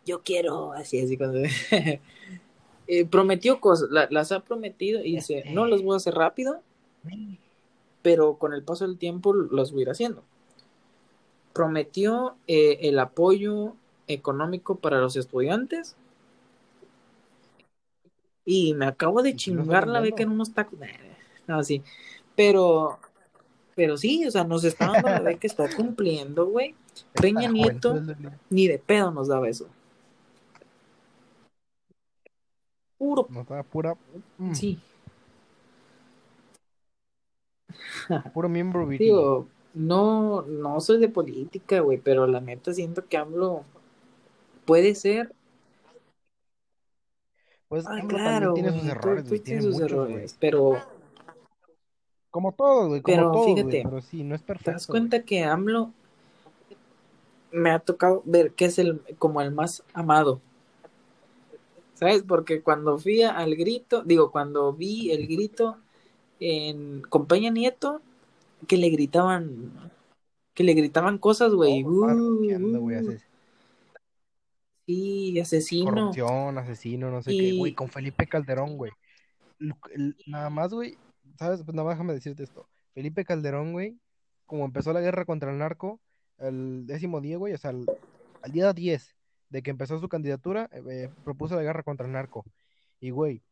[0.08, 1.38] yo quiero, así, así, cuando...
[2.88, 6.62] eh, prometió cosas, la, las ha prometido y dice, no las voy a hacer rápido,
[8.00, 10.24] pero con el paso del tiempo las voy a ir haciendo.
[11.52, 13.74] Prometió eh, el apoyo
[14.06, 15.94] económico para los estudiantes
[18.50, 20.78] y me acabo de ¿Y si no está chingar la beca en unos tacos.
[21.46, 21.82] No, sí,
[22.34, 22.98] pero,
[23.76, 26.74] pero sí, o sea, nos está dando la beca, está cumpliendo, güey.
[27.12, 28.00] Peña Nieto
[28.48, 29.68] ni de pedo nos daba eso.
[32.96, 33.94] Puro, No estaba pura,
[34.38, 34.80] mm, sí.
[38.32, 39.08] puro miembro viril.
[39.08, 43.64] Digo, no, no soy de política, güey, pero la neta siento que AMLO
[44.64, 45.34] puede ser.
[47.68, 49.40] Pues Ah, AMLO claro, tiene sus güey, tú- errores, tú güey.
[49.40, 50.10] Tiene sus muchos, güey.
[50.12, 50.78] errores, pero
[52.30, 53.02] Como todos, güey.
[53.02, 53.54] Como Pero todos, güey.
[53.56, 54.70] fíjate, Pero sí, no es te perfecto.
[54.72, 55.92] das cuenta que AMLO
[57.50, 60.40] me ha tocado ver que es el como el más amado.
[61.94, 62.22] ¿Sabes?
[62.22, 65.78] Porque cuando fui al grito, digo, cuando vi el grito
[66.38, 68.00] en con Peña Nieto,
[68.68, 69.72] que le gritaban,
[70.54, 71.80] que le gritaban cosas, güey.
[71.80, 73.18] Estaban Uh, uh,
[74.88, 75.90] sí, asesino.
[75.92, 77.56] Corrupción, asesino, no sé qué.
[77.56, 78.90] Güey, con Felipe Calderón, güey.
[79.92, 80.96] El- Nada más, güey.
[81.38, 81.62] ¿Sabes?
[81.62, 82.68] Pues nada más déjame decirte esto.
[82.94, 84.00] Felipe Calderón, güey,
[84.46, 86.00] como empezó la guerra contra el narco,
[86.38, 87.86] el décimo día, güey, o sea, al,
[88.42, 89.14] al día 10
[89.50, 92.44] de que empezó su candidatura, eh, eh, propuso la guerra contra el narco.
[92.98, 93.42] Y, güey,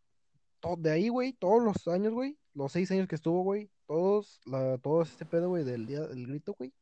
[0.79, 4.79] de ahí, güey, todos los años, güey, los seis años que estuvo, güey, todos, la,
[4.79, 6.73] todo este pedo, güey, del día del grito, güey,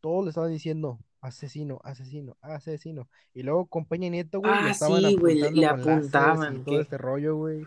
[0.00, 3.08] todos le estaban diciendo asesino, asesino, asesino.
[3.34, 6.64] Y luego con Peña Nieto, güey, le ah, estaban sí, güey, le, le y apuntaban
[6.64, 7.64] todo este rollo, güey.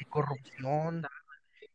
[0.00, 1.06] Y corrupción.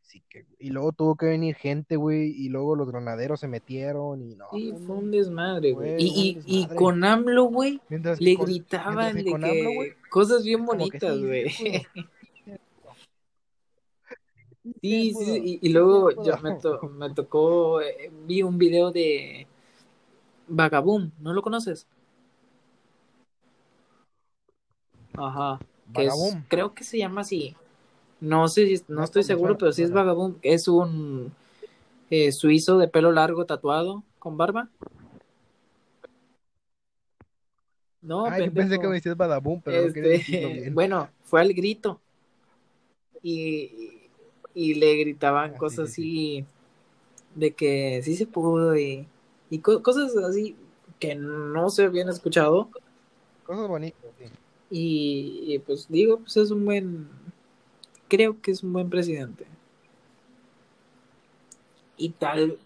[0.01, 4.21] Sí que, y luego tuvo que venir gente, güey, y luego los granaderos se metieron
[4.21, 5.95] y no, sí, fue un desmadre, güey.
[5.97, 7.81] Y, y, con AMLO, güey,
[8.19, 11.49] le con, gritaban de AMLO, que cosas bien bonitas, güey.
[11.49, 11.87] sí
[14.81, 19.45] Sí, y, y luego yo me, to- me tocó, eh, vi un video de
[20.55, 21.87] Vagaboom, ¿no lo conoces?
[25.15, 25.59] Ajá,
[25.93, 27.55] que es, creo que se llama así.
[28.21, 29.91] No sé, si- no Me, estoy me seguro, suena, pero sí es.
[29.91, 30.37] Vagaboom.
[30.43, 31.33] Es un
[32.11, 34.69] eh, suizo de pelo largo tatuado con barba.
[38.01, 40.19] No, Ay, yo pensé que me decías Badaboom, pero no Este,
[40.51, 40.75] bien.
[40.75, 42.01] bueno, fue al grito
[43.21, 44.09] y,
[44.53, 45.91] y le gritaban Ah, cosas sí, sí.
[45.91, 46.45] así
[47.35, 49.07] de que sí se pudo y,
[49.53, 50.55] y co- cosas así
[50.99, 52.69] que no se habían escuchado
[53.45, 54.25] Cosas bonitas, sí.
[54.71, 57.07] y, y, pues digo, pues es un buen,
[58.07, 59.45] creo que es un buen presidente.
[61.97, 62.57] Y tal,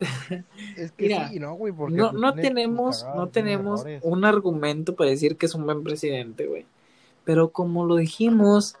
[0.76, 4.02] Es que mira, sí, no, güey, porque no, tenemos, no tenemos errores.
[4.04, 6.66] un argumento para decir que es un buen presidente, güey.
[7.24, 8.74] Pero como lo dijimos,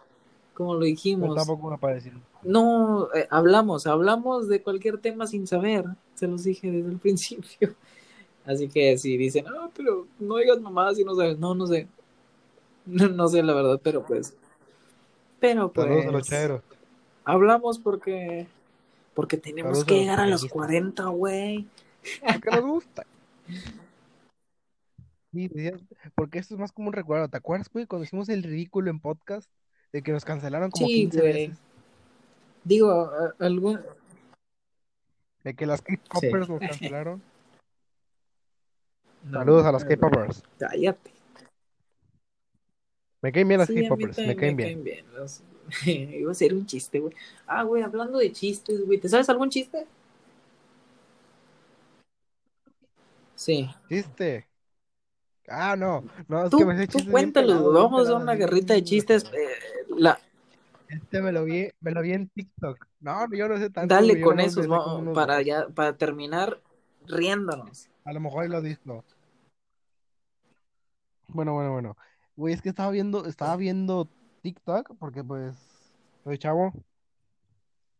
[0.54, 2.14] como lo dijimos, tampoco para decir.
[2.46, 7.76] No eh, hablamos, hablamos de cualquier tema sin saber, se los dije desde el principio.
[8.44, 11.88] Así que si dicen, ah, pero no digas mamadas y no sabes, no, no sé,
[12.86, 14.36] no, no sé la verdad, pero pues,
[15.40, 15.72] pero
[16.12, 16.62] los pues, cheros.
[17.24, 18.48] hablamos porque,
[19.14, 20.52] porque tenemos que los llegar a los periodistas.
[20.52, 21.70] 40, güey.
[22.32, 23.06] Porque nos gusta.
[26.14, 27.28] Porque esto es más como un recuerdo.
[27.28, 29.50] ¿Te acuerdas, güey, cuando hicimos el ridículo en podcast?
[29.92, 31.32] De que nos cancelaron como Sí, 15 güey.
[31.32, 31.65] veces.
[32.66, 33.80] Digo, algún,
[35.44, 35.96] De que las sí.
[35.96, 37.22] K-Poppers nos cancelaron.
[39.22, 39.84] No Saludos a las.
[39.84, 40.42] K-Poppers.
[40.58, 41.12] Cállate.
[43.22, 44.82] Me caen bien las Sí, K-Poppers, me caen me bien.
[44.82, 45.06] caen bien.
[45.14, 45.42] los-
[45.86, 47.14] Iba a ser un chiste, güey.
[47.46, 48.98] Ah, güey, hablando de chistes, güey.
[48.98, 49.86] ¿Te sabes algún chiste?
[53.36, 53.70] Sí.
[53.88, 54.48] ¿Chiste?
[55.48, 59.24] Ah, no, no, es que me tú bien Vamos a una guerrita de chistes.
[59.32, 60.18] eh, la,
[60.88, 62.86] Este me lo vi, me lo vi en TikTok.
[63.00, 66.60] No, yo no sé tanto, dale con nomás esos, unos para ya, para terminar
[67.06, 67.88] riéndonos.
[68.04, 69.04] A lo mejor ahí lo visto.
[71.28, 71.96] Bueno, bueno, bueno.
[72.36, 74.08] Güey, es que estaba viendo, estaba viendo
[74.42, 75.56] TikTok, porque pues,
[76.22, 76.72] soy chavo.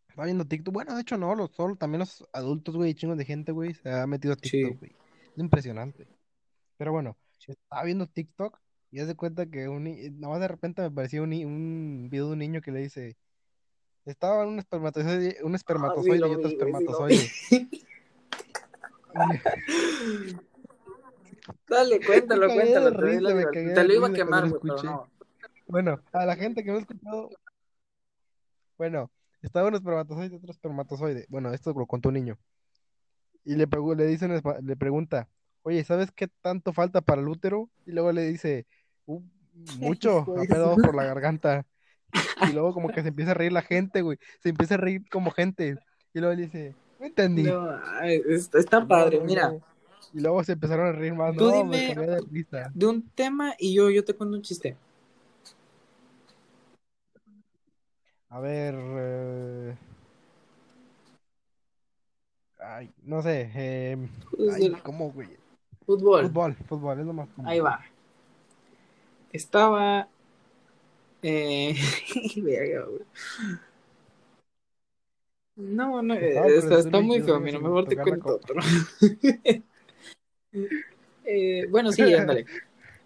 [0.09, 0.73] Estaba viendo TikTok.
[0.73, 3.91] Bueno, de hecho no, los, solo, también los adultos, güey, chingos de gente, güey, se
[3.93, 4.79] ha metido a TikTok, Sí.
[4.79, 4.97] güey.
[5.33, 6.07] Es impresionante.
[6.77, 8.59] Pero bueno, estaba viendo TikTok
[8.91, 11.45] y haz de cuenta que un, ni- nada más de repente me pareció un, ni-
[11.45, 13.17] un video de un niño que le dice,
[14.05, 17.31] estaba un espermatozoide, un Ah, espermatozoide y otro espermatozoide.
[21.69, 22.91] Dale, Me cuéntalo, cagué de cuéntalo.
[22.93, 23.53] Te, doy la risa, me libertad.
[23.53, 24.87] cagué Te de lo iba a risa cuando quemar, lo güey, pero escuché.
[24.89, 25.11] no.
[25.69, 27.31] Bueno, a la gente que no ha escuchado,
[28.79, 29.11] bueno,
[29.43, 31.27] estaba un espermatozoide y otro espermatozoide.
[31.29, 32.39] Bueno, esto lo contó un niño.
[33.45, 35.29] Y le, pregu- le dice un espa- le pregunta,
[35.63, 37.69] oye, ¿sabes qué tanto falta para el útero?
[37.85, 38.67] Y luego le dice,
[39.07, 39.21] "Uh,
[39.79, 41.65] mucho, vamos su- por la garganta.
[42.49, 44.19] Y luego como que se empieza a reír la gente, güey.
[44.43, 45.77] Se empieza a reír como gente.
[46.15, 47.43] Y luego le dice, no entendí.
[47.43, 47.77] No,
[48.29, 49.55] está, está Y luego, padre, mira.
[50.13, 51.37] y luego se empezaron a reír más.
[51.37, 52.71] Tú No, me dime- cagué de risa.
[52.75, 54.77] De un tema y yo, yo te cuento un chiste.
[58.29, 58.75] A ver.
[58.79, 59.77] eh,
[62.59, 63.51] Ay, no sé.
[63.55, 65.29] eh, Pues ay, ¿cómo, güey?
[65.85, 66.23] fútbol.
[66.27, 67.49] Fútbol, fútbol, es lo más común.
[67.51, 67.81] Ahí va.
[69.37, 70.09] Estaba.
[71.23, 71.75] Eh...
[75.57, 77.39] no, no, eh, está, muy feo.
[77.39, 78.61] Mira, mejor te cuento otro.
[81.29, 82.47] Eh, bueno, sí, ándale.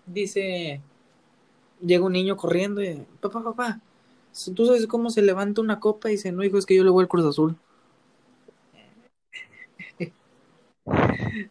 [0.07, 0.83] Dice:
[1.81, 3.05] Llega un niño corriendo y.
[3.21, 3.81] Papá, papá.
[4.55, 6.11] ¿Tú sabes cómo se levanta una copa?
[6.11, 7.57] Y dice: No, hijo, es que yo le voy al Cruz Azul.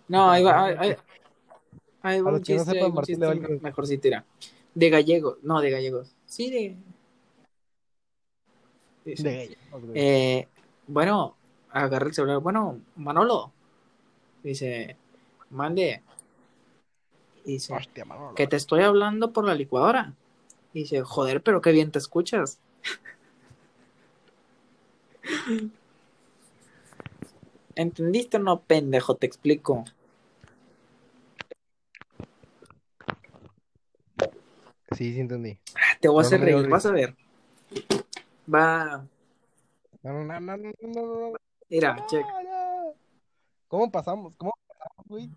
[0.08, 0.96] No, ahí va, ahí, ahí-
[2.02, 4.26] ahí va un no chiste, sepan, un chiste mejor si tira.
[4.80, 6.16] De gallegos, no, de gallegos.
[6.26, 6.78] Sí, de.
[9.04, 9.58] De gallegos,
[9.94, 10.48] eh,
[10.88, 11.36] bueno,
[11.70, 12.40] agarra el celular.
[12.40, 13.52] Bueno, Manolo.
[14.42, 14.96] Dice,
[15.50, 16.02] mande.
[17.44, 18.36] Dice, Hostia, Manolo.
[18.36, 20.14] que te estoy hablando por la licuadora.
[20.74, 22.58] Dice, joder, pero qué bien te escuchas.
[27.76, 29.16] ¿Entendiste o no, pendejo?
[29.16, 29.84] Te explico.
[34.96, 35.58] Sí, sí entendí.
[36.00, 37.16] Te voy a hacer no reír, vas a ver.
[38.54, 39.06] Va,
[40.02, 41.38] No, no, no, no, no, no, no,
[41.70, 42.26] mira, no, check.
[43.68, 44.36] ¿Cómo pasamos?
[44.36, 45.30] ¿Cómo pasamos, güey?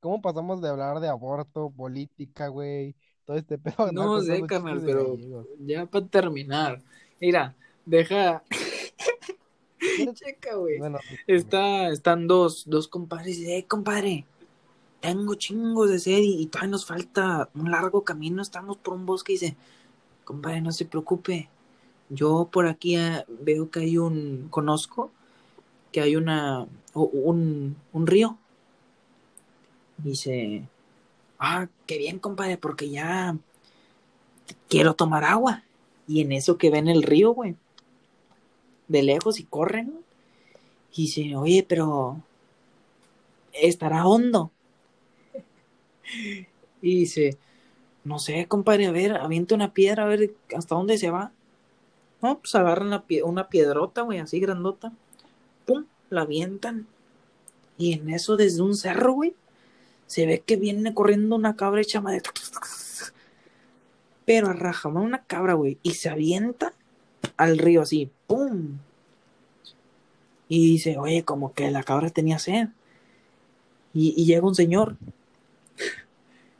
[0.00, 2.94] ¿Cómo pasamos de hablar de aborto, política, güey?
[3.24, 3.90] Todo este pedo.
[3.92, 5.16] No sé, carnal, pero
[5.58, 6.82] ya para terminar.
[7.20, 8.44] Mira, deja.
[10.14, 10.78] Checa, güey.
[10.78, 14.26] Bueno, Está, están dos, dos compadres y dice, eh, compadre,
[15.00, 19.32] tengo chingos de sed y, todavía nos falta un largo camino, estamos por un bosque
[19.32, 19.56] y dice,
[20.24, 21.48] compadre, no se preocupe,
[22.08, 25.10] yo por aquí ah, veo que hay un, conozco
[25.92, 28.38] que hay una, un, un río.
[29.98, 30.68] Dice,
[31.38, 33.36] ah, qué bien, compadre, porque ya
[34.68, 35.64] quiero tomar agua.
[36.06, 37.56] Y en eso que ven el río, güey,
[38.88, 39.92] de lejos y corren.
[40.92, 42.20] Y dice, oye, pero
[43.52, 44.50] estará hondo.
[46.82, 47.38] Y dice,
[48.04, 51.32] no sé, compadre, a ver, avienta una piedra, a ver hasta dónde se va.
[52.22, 54.92] No, pues agarran la pie- una piedrota, güey, así grandota.
[55.66, 56.86] Pum, la avientan.
[57.78, 59.34] Y en eso, desde un cerro, güey,
[60.06, 62.22] se ve que viene corriendo una cabra hecha madre.
[64.24, 66.72] Pero a rajamar una cabra, güey, y se avienta
[67.36, 68.78] al río así, ¡pum!
[70.48, 72.68] Y dice, oye, como que la cabra tenía sed.
[73.92, 74.96] Y llega un señor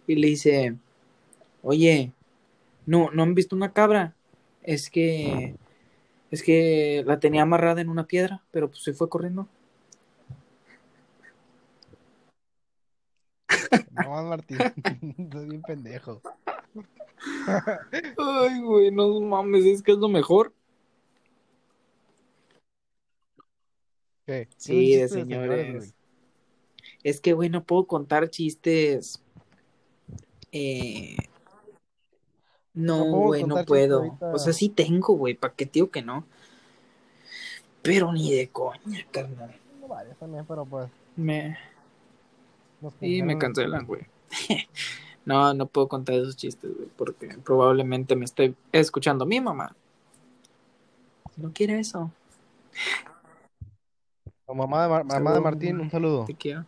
[0.07, 0.77] y le dice,
[1.63, 2.13] oye,
[2.87, 4.15] no, ¿no han visto una cabra?
[4.63, 5.55] Es que,
[6.31, 9.49] es que la tenía amarrada en una piedra, pero pues se fue corriendo.
[13.91, 14.59] no más, Martín.
[15.19, 16.21] Estás bien pendejo.
[18.19, 20.53] Ay, güey, no mames, es que es lo mejor.
[24.27, 24.49] ¿Qué?
[24.57, 25.95] Sí, ¿Tienes de chistes señores, señores.
[27.03, 29.23] Es que, güey, no puedo contar chistes.
[30.59, 31.17] Eh,
[32.73, 33.99] No güey, no puedo.
[33.99, 34.33] ahorita.
[34.35, 36.25] O sea, sí tengo, güey, ¿para qué tío que no?
[37.83, 39.55] Pero ni de coña, carnal.
[39.81, 40.89] No varios también, pero pues.
[41.17, 41.59] Me...
[43.01, 44.03] Y me cancelan cancelan, el güey.
[45.25, 49.75] no, no puedo contar esos chistes, güey, porque probablemente me esté escuchando mi mamá.
[51.37, 52.11] No quiere eso.
[54.47, 56.25] O mamá de, Mar- mamá de Saludos, Martín, un saludo.
[56.25, 56.65] Te quiero.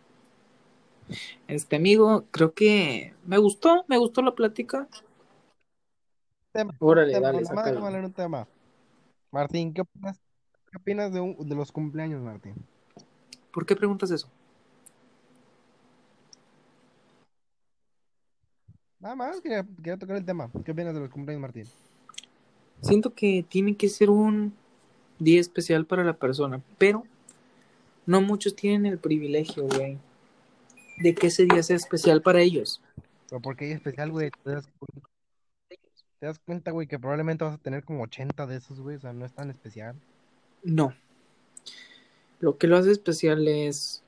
[1.46, 4.88] Este amigo, creo que me gustó, me gustó la plática.
[6.52, 8.48] Tema, Órale, tema, dale, un tema.
[9.30, 10.20] Martín, ¿qué opinas,
[10.70, 12.54] qué opinas de, un- de los cumpleaños, Martín?
[13.52, 14.28] ¿Por qué preguntas eso?
[19.00, 20.50] Nada más, quería, quería tocar el tema.
[20.64, 21.66] ¿Qué opinas de los cumpleaños, Martín?
[22.80, 24.52] Siento que tiene que ser un
[25.18, 27.04] día especial para la persona, pero
[28.06, 29.98] no muchos tienen el privilegio, güey,
[31.00, 32.80] de que ese día sea especial para ellos.
[33.28, 34.30] Pero porque hay especial, güey.
[34.44, 34.56] Te
[36.20, 38.96] te das cuenta, güey, que probablemente vas a tener como 80 de esos, güey.
[38.96, 39.94] O sea, no es tan especial.
[40.64, 40.92] No.
[42.40, 44.02] Lo que lo hace especial es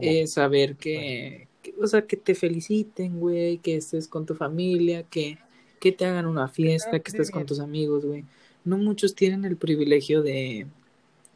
[0.00, 5.02] eh, saber que, que- o sea, que te feliciten, güey, que estés con tu familia,
[5.04, 5.38] que,
[5.80, 8.24] que te hagan una fiesta, que estés con tus amigos, güey.
[8.64, 10.66] No muchos tienen el privilegio de,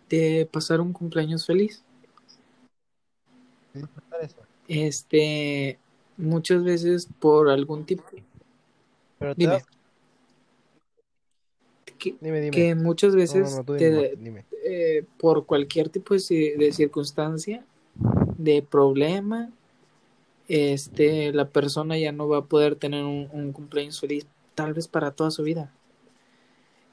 [0.08, 1.82] de pasar un cumpleaños feliz.
[3.72, 4.36] disfrutar eso.
[4.68, 5.78] Este,
[6.16, 8.04] muchas veces por algún tipo,
[9.18, 9.62] Pero dime,
[11.98, 12.52] que, Dime, dime.
[12.52, 17.64] que muchas No, no, veces no, te- dime, eh, por cualquier tipo de, de circunstancia,
[18.38, 19.50] de problema,
[20.48, 24.88] este, la persona ya no va a poder tener un, un cumpleaños feliz, tal vez
[24.88, 25.72] para toda su vida.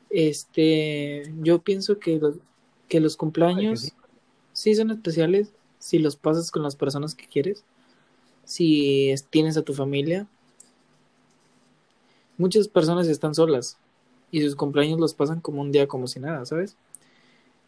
[0.09, 2.35] Este, yo pienso que los,
[2.87, 3.91] que los Ay, que cumpleaños sí.
[4.53, 7.63] sí son especiales si los pasas con las personas que quieres,
[8.45, 10.27] si es- tienes a tu familia.
[12.37, 13.77] Muchas personas están solas
[14.31, 16.77] y sus cumpleaños los pasan como un día como si nada, ¿sabes?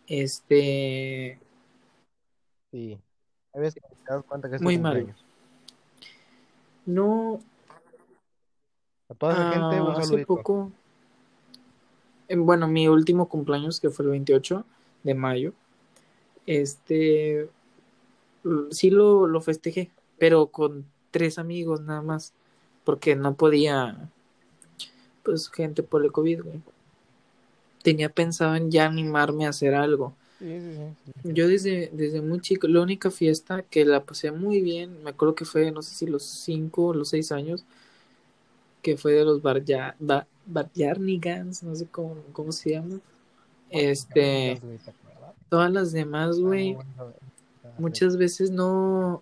[0.08, 1.40] Este,
[2.72, 2.98] Sí.
[3.54, 5.16] Hay veces que te das cuenta que es muy mal.
[6.86, 7.40] No,
[9.10, 10.28] A toda esa gente, un ah, hace saludito.
[10.28, 10.72] poco,
[12.28, 14.66] eh, bueno, mi último cumpleaños que fue el 28
[15.04, 15.54] de mayo,
[16.48, 17.48] este,
[18.72, 22.34] sí lo, lo festejé, pero con tres amigos nada más,
[22.84, 24.10] porque no podía,
[25.24, 26.62] pues, gente por el COVID, güey.
[27.84, 30.16] Tenía pensado en ya animarme a hacer algo.
[30.40, 30.76] Sí, sí,
[31.06, 31.30] sí, sí.
[31.34, 35.36] Yo desde, desde muy chico, la única fiesta que la pasé muy bien, me acuerdo
[35.36, 37.66] que fue, no sé si los cinco o los seis años,
[38.82, 43.00] que fue de los Barya, ba, Barjarnigans, no sé cómo, cómo se llama.
[43.70, 44.62] Este,
[45.50, 46.78] todas las demás, güey,
[47.78, 49.22] muchas veces no,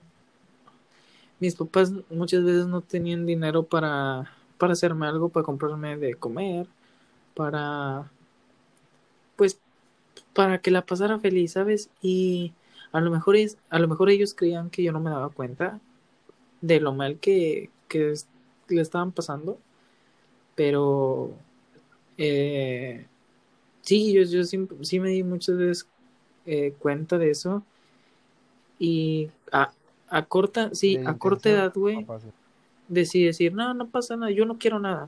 [1.40, 6.68] mis papás muchas veces no tenían dinero para, para hacerme algo, para comprarme de comer,
[7.36, 8.12] para,
[9.36, 9.60] pues,
[10.34, 11.90] para que la pasara feliz, ¿sabes?
[12.02, 12.54] Y
[12.92, 15.80] a lo mejor es, a lo mejor ellos creían que yo no me daba cuenta
[16.62, 18.14] de lo mal que, que
[18.70, 19.60] le estaban pasando,
[20.56, 21.34] pero
[22.18, 23.08] eh,
[23.82, 25.88] sí, yo, yo sí, sí me di muchas veces
[26.46, 27.64] eh, cuenta de eso
[28.82, 29.72] y a,
[30.10, 32.04] a corta, sí, a corta edad, güey,
[32.88, 35.08] decidí decir, no, no pasa nada, yo no quiero nada.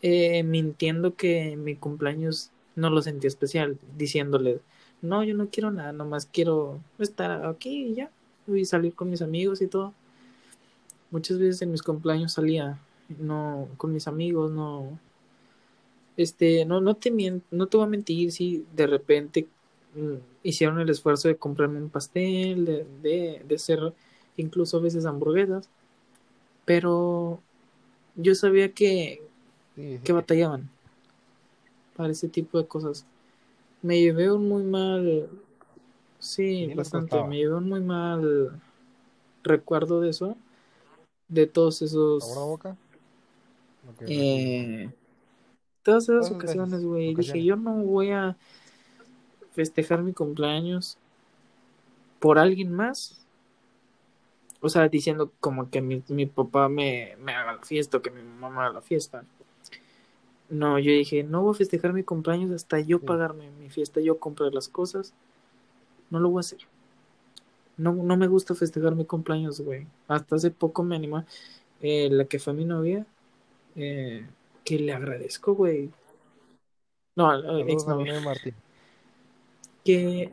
[0.00, 4.60] Eh, mintiendo que mi cumpleaños no lo sentía especial, diciéndole,
[5.02, 8.10] no, yo no quiero nada, nomás quiero estar aquí y ya,
[8.46, 9.92] y salir con mis amigos y todo.
[11.10, 12.78] Muchas veces en mis cumpleaños salía,
[13.18, 14.98] no, con mis amigos, no,
[16.16, 17.10] este, no, no te
[17.50, 19.46] no te voy a mentir si de repente
[19.94, 20.14] mm,
[20.46, 23.92] hicieron el esfuerzo de comprarme un pastel, de, de, de hacer
[24.36, 25.68] incluso a veces hamburguesas,
[26.64, 27.40] pero
[28.16, 29.22] yo sabía que,
[29.74, 30.04] Sí, sí.
[30.04, 30.70] que batallaban
[31.96, 33.06] para ese tipo de cosas.
[33.82, 35.28] Me llevé un muy mal,
[36.18, 38.60] sí, bastante, me llevé un muy mal
[39.42, 40.36] recuerdo de eso,
[41.28, 42.76] de todos esos, ¿Sabor de boca?
[44.08, 44.90] Eh,
[45.82, 47.14] todas esas ocasiones, güey.
[47.14, 48.36] Dije, yo no voy a
[49.56, 50.98] festejar mi cumpleaños
[52.20, 53.26] por alguien más.
[54.60, 58.10] O sea, diciendo como que mi, mi papá me, me haga la fiesta o que
[58.10, 59.24] mi mamá me haga la fiesta.
[60.48, 64.18] No, yo dije, no voy a festejar mi cumpleaños hasta yo pagarme mi fiesta, yo
[64.18, 65.14] comprar las cosas.
[66.10, 66.60] No lo voy a hacer.
[67.76, 69.86] No, no me gusta festejar mi cumpleaños, güey.
[70.06, 71.24] Hasta hace poco me animó
[71.80, 73.04] eh, la que fue mi novia,
[73.74, 74.24] eh,
[74.64, 75.90] que le agradezco, güey.
[77.16, 78.54] No, eh, novia Martín.
[79.86, 80.32] Que,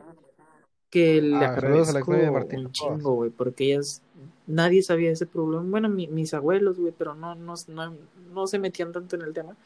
[0.90, 2.58] que le Ah, saludos a la de agradezco Martín.
[2.60, 4.02] un chingo, güey, porque ellas,
[4.46, 5.62] nadie sabía ese problema.
[5.68, 7.94] Bueno, mi- mis abuelos, güey, pero no, no, no,
[8.32, 9.56] no se metían tanto en el tema.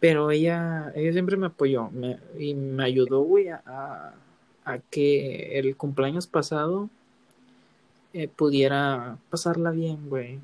[0.00, 3.62] Pero ella, ella siempre me apoyó me- y me ayudó, güey, a,
[4.64, 6.88] a- que el cumpleaños pasado
[8.12, 10.38] eh, pudiera pasarla bien, güey.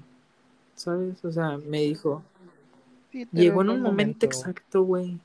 [0.74, 1.24] ¿Sabes?
[1.24, 2.22] O sea, me dijo,
[3.12, 4.26] Sí, llegó en un momento.
[4.26, 5.18] exacto, güey.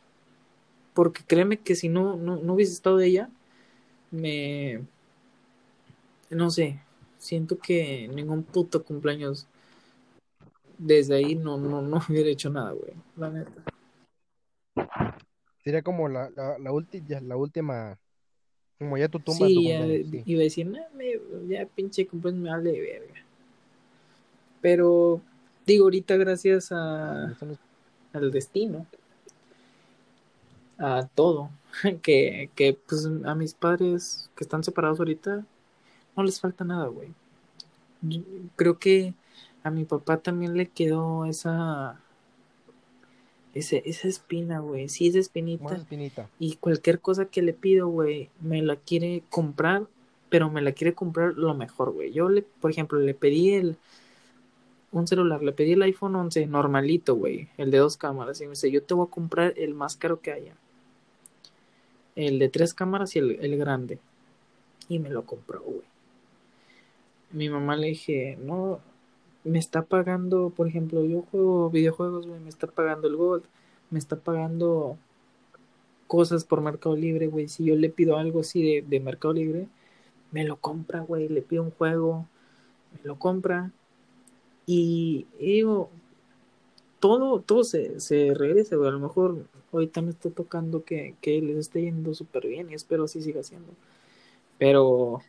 [1.00, 3.30] Porque créeme que si no, no, no hubiese estado ella,
[4.12, 4.82] me...
[6.30, 6.82] No sé,
[7.18, 9.47] siento que ningún puto cumpleaños
[10.78, 12.91] desde ahí no, no, no hubiera hecho nada, güey.
[13.16, 13.64] La neta.
[15.64, 17.97] Sería como la, la, la, ulti- ya, la última,
[18.78, 20.24] como ya tu tumba de tu Sí, ya sí.
[20.26, 23.26] iba a decir, "Nah, me- ya pinche cumpleaños me vale verga.
[24.60, 25.22] Pero
[25.66, 27.58] digo, ahorita gracias a, no
[28.12, 28.86] al destino,
[30.80, 31.50] a todo,
[32.02, 35.46] que, que pues a mis padres que están separados ahorita
[36.16, 37.10] no les falta nada, güey.
[38.02, 38.22] Yo
[38.56, 39.14] Creo que
[39.64, 42.00] a mi papá también le quedó esa
[43.54, 44.90] ese, esa espina, güey.
[44.90, 45.76] Sí, esa espinita.
[45.76, 46.30] espinita.
[46.40, 49.88] Y cualquier cosa que le pido, güey, me la quiere comprar,
[50.30, 52.12] pero me la quiere comprar lo mejor, güey.
[52.12, 53.78] Yo le, por ejemplo, le pedí el
[54.92, 58.52] un celular, le pedí el iPhone 11 normalito, güey, el de dos cámaras y me
[58.52, 60.56] dice, "Yo te voy a comprar el más caro que haya."
[62.28, 64.00] El de tres cámaras y el, el grande.
[64.90, 65.88] Y me lo compró, güey.
[67.32, 68.80] mi mamá le dije, no,
[69.44, 73.44] me está pagando, por ejemplo, yo juego videojuegos, güey, me está pagando el Gold,
[73.92, 74.98] me está pagando
[76.08, 77.48] cosas por Mercado Libre, güey.
[77.48, 79.68] Si yo le pido algo así de, de Mercado Libre,
[80.32, 81.30] me lo compra, güey.
[81.30, 82.28] Le pido un juego,
[82.94, 83.72] me lo compra.
[84.66, 85.90] Y, y digo,
[87.00, 88.89] todo, todo se, se regresa, güey.
[88.89, 92.74] A lo mejor ahorita me está tocando que, que les esté yendo súper bien y
[92.74, 93.74] espero así siga siendo.
[94.58, 95.22] Pero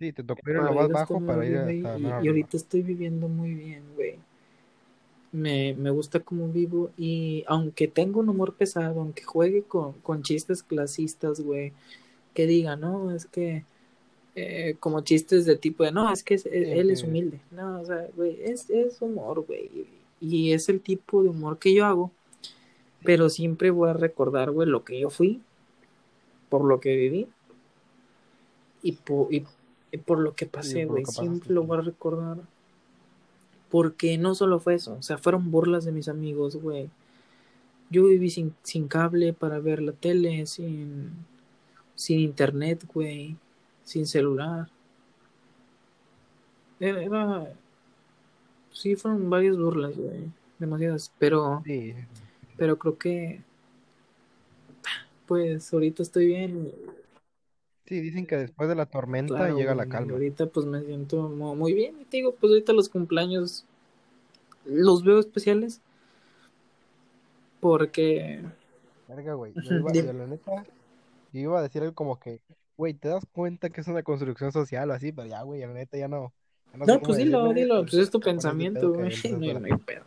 [0.00, 3.28] Sí, te tocó ir a lo más bajo para ir hasta y, ahorita estoy viviendo
[3.28, 4.18] muy bien, güey.
[5.30, 10.22] Me, me gusta cómo vivo y aunque tengo un humor pesado, aunque juegue con, con
[10.22, 11.74] chistes clasistas, güey,
[12.32, 13.64] que diga, no, es que
[14.70, 17.40] eh, como chistes de tipo de, no, es que es- Sí, él es humilde.
[17.50, 19.70] No, o sea, güey, es, es humor, güey.
[20.20, 22.10] Y es el tipo de humor que yo hago,
[23.04, 25.40] pero siempre voy a recordar, güey, lo que yo fui,
[26.48, 27.26] por lo que viví
[28.82, 29.44] y por, y,
[29.92, 31.04] y por lo que pasé, güey.
[31.22, 32.38] Siempre lo voy a recordar.
[33.70, 36.88] Porque no solo fue eso, o sea, fueron burlas de mis amigos, güey.
[37.88, 41.10] Yo viví sin, sin cable para ver la tele, sin,
[41.94, 43.36] sin internet, güey,
[43.90, 44.68] sin celular.
[46.78, 47.52] Era, era-
[48.72, 51.94] sí, fueron varias burlas, güey, demasiadas, pero, Sí,
[52.56, 53.42] pero creo que,
[55.26, 56.72] pues, ahorita estoy bien,
[57.86, 60.12] sí, dicen que después de la tormenta claro, llega la calma.
[60.12, 63.64] ahorita pues me siento mu- muy bien, y te digo, pues ahorita los cumpleaños
[64.64, 65.80] los veo especiales
[67.60, 68.40] porque,
[69.08, 69.52] Verga, güey.
[69.62, 70.64] Yo iba, yo la neta,
[71.32, 72.40] yo iba a decir algo como que,
[72.80, 75.12] güey, ¿te das cuenta que es una construcción social o así?
[75.12, 76.32] Pero ya, güey, la neta ya no,
[76.72, 79.10] ya no pues dilo, dilo, por, pues es tu pensamiento, güey,
[79.54, 80.04] no no hay pedo.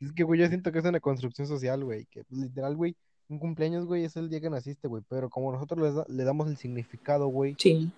[0.00, 2.96] Es que, güey, yo siento que es una construcción social, güey, que pues, literal, güey,
[3.28, 6.24] un cumpleaños, güey, es el día que naciste, güey, pero como nosotros le, da- le
[6.24, 7.92] damos el significado, güey, Sí,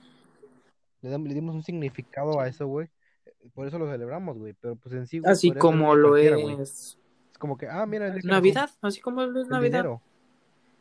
[1.00, 2.88] le, dam- le dimos un significado a eso, güey,
[3.24, 6.36] eh, por eso lo celebramos, güey, pero pues en sí, güey, así como lo cualquiera,
[6.38, 6.60] güey.
[6.60, 6.98] es
[7.30, 10.02] Es como que, ah, mira, el Navidad, así como es el Navidad, dinero,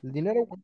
[0.02, 0.62] el dinero, güey,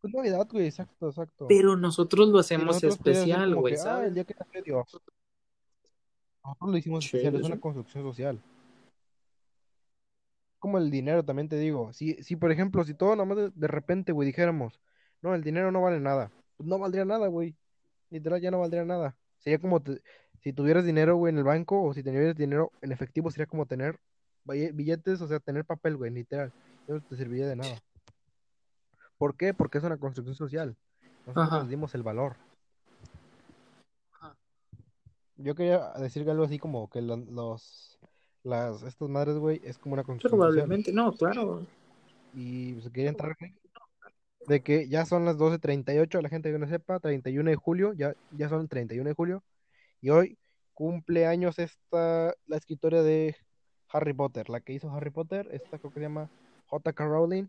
[0.00, 1.46] pues Navidad, güey, exacto, exacto.
[1.48, 4.14] pero nosotros lo hacemos nosotros ser especial, güey, ah, el ¿sabes?
[4.14, 5.00] día que nació Dios.
[6.44, 8.40] Nosotros lo hicimos especial, es una construcción social.
[10.58, 11.92] Como el dinero, también te digo.
[11.92, 14.78] Si, si por ejemplo, si todo nada más de, de repente, güey, dijéramos,
[15.22, 17.54] no, el dinero no vale nada, pues no valdría nada, güey.
[18.10, 19.16] Literal, ya no valdría nada.
[19.38, 20.02] Sería como te-
[20.42, 23.66] si tuvieras dinero, güey, en el banco, o si tuvieras dinero en efectivo, sería como
[23.66, 23.98] tener
[24.44, 26.52] bill- billetes, o sea, tener papel, güey, literal.
[26.88, 27.76] No te serviría de nada.
[29.20, 29.52] ¿Por qué?
[29.52, 30.74] Porque es una construcción social.
[31.26, 32.36] Nosotros Ajá, les dimos el valor.
[35.36, 37.98] Yo quería decir algo así como que lo- los,
[38.44, 40.48] las, estas madres, güey, es como una construcción social.
[40.54, 41.66] probablemente, no, claro.
[42.32, 43.36] Y pues, quería entrar
[44.46, 48.14] de que ya son las 12.38, la gente que no sepa, 31 de julio, ya,
[48.30, 49.44] ya son 31 de julio,
[50.00, 50.38] y hoy
[50.72, 53.36] cumple años esta, la escritora de
[53.92, 56.30] Harry Potter, la que hizo Harry Potter, esta creo que se llama
[56.68, 57.04] J.K.
[57.04, 57.48] Rowling,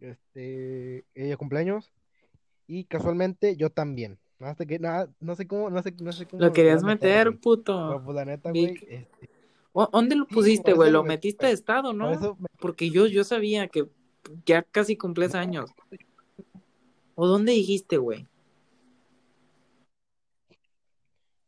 [0.00, 1.92] este, ella cumpleaños,
[2.66, 4.18] y casualmente yo también.
[4.38, 6.84] Hasta que nada, no sé cómo, no sé, no sé cómo Lo lo quería querías
[6.84, 7.88] meter, meter, puto.
[7.88, 9.08] Pero pues la neta, güey, este,
[9.72, 10.90] ¿O- ¿Dónde lo pusiste, por güey?
[10.90, 12.10] Lo metiste de estado, Por ¿no?
[12.10, 13.86] eso me- Porque yo, yo sabía que
[14.46, 15.70] ya casi cumplías no, años.
[17.14, 18.26] ¿O dónde dijiste, güey?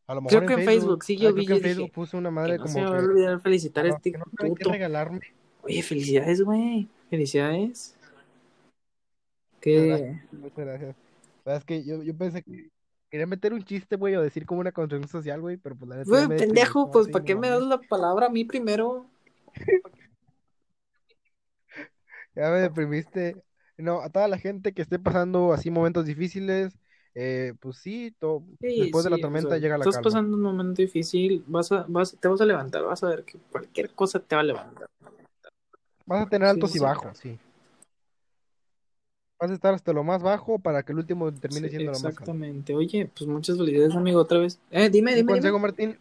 [0.06, 1.56] a lo Creo mejor que en Facebook, Facebook, sí, ah, yo creo vi, que yo
[1.56, 3.40] en Facebook dije, puse una que madre no se me como va a que olvidar
[3.40, 4.70] felicitar a este que no puto.
[4.70, 5.20] regalarme.
[5.62, 6.88] Oye, felicidades, güey.
[7.08, 7.96] Felicidades.
[9.62, 10.20] Que...
[10.32, 10.96] muchas gracias.
[11.44, 12.68] La verdad es que yo, yo pensé que
[13.10, 15.96] quería meter un chiste, güey, o decir como una construcción social, güey, pero pues la
[15.96, 19.06] neta Güey, pendejo, pues sí, ¿para qué me das la palabra a mí primero?
[22.34, 23.42] Ya me deprimiste.
[23.76, 26.72] No, a toda la gente que esté pasando así momentos difíciles,
[27.14, 29.96] eh, pues sí, to- Sí, después de la sí, o sea, tormenta llega la estás
[29.96, 30.10] calma.
[30.10, 33.38] pasando un momento difícil, vas a, vas, te vas a levantar, vas a ver que
[33.50, 34.86] cualquier cosa te va a levantar.
[36.06, 36.84] Vas a tener Sí, altos sí, y sí.
[36.84, 37.38] bajos, sí.
[39.42, 41.98] Vas a estar hasta lo más bajo para que el último termine Sí, siendo lo
[41.98, 42.20] más alto.
[42.20, 42.76] exactamente.
[42.76, 44.60] Oye, pues muchas felicidades, amigo, otra vez.
[44.70, 45.34] Eh, dime, dime, dime.
[45.34, 45.98] consejo, Martín.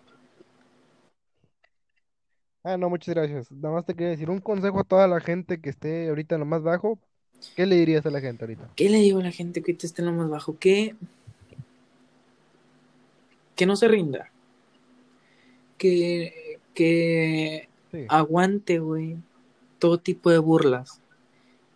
[2.63, 3.51] Ah, no, muchas gracias.
[3.51, 6.41] Nada más te quería decir un consejo a toda la gente que esté ahorita en
[6.41, 6.99] lo más bajo.
[7.55, 8.69] ¿Qué le dirías a la gente ahorita?
[8.75, 10.59] ¿Qué le digo a la gente que ahorita está en lo más bajo?
[10.59, 10.95] Que,
[13.55, 14.29] que no se rinda.
[15.79, 18.05] Que, que Sí.
[18.07, 19.17] aguante, güey,
[19.79, 21.01] todo tipo de burlas.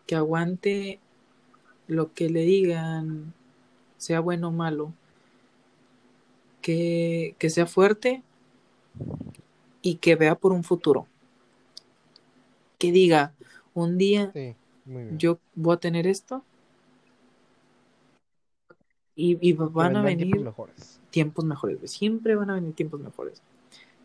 [0.05, 0.99] Que aguante
[1.88, 3.33] lo que le digan,
[3.97, 4.93] sea bueno o malo.
[6.61, 8.23] Que, que sea fuerte
[9.81, 11.07] y que vea por un futuro.
[12.77, 13.33] Que diga,
[13.73, 14.55] un día Sí,
[15.09, 16.43] yo voy a tener esto
[19.15, 21.01] Y, y van a vendrán tiempos venir mejores.
[21.09, 21.91] tiempos mejores.
[21.91, 23.41] Siempre van a venir tiempos mejores.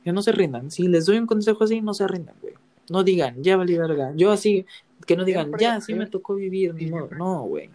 [0.05, 0.71] Que no se rindan.
[0.71, 2.55] Si les doy un consejo así, no se rindan, güey.
[2.91, 4.13] No digan, ya valí verga.
[4.17, 4.67] Yo así,
[5.07, 7.09] que no digan, Siempre ya, sí me es- tocó vivir, ni modo.
[7.13, 7.71] No, güey.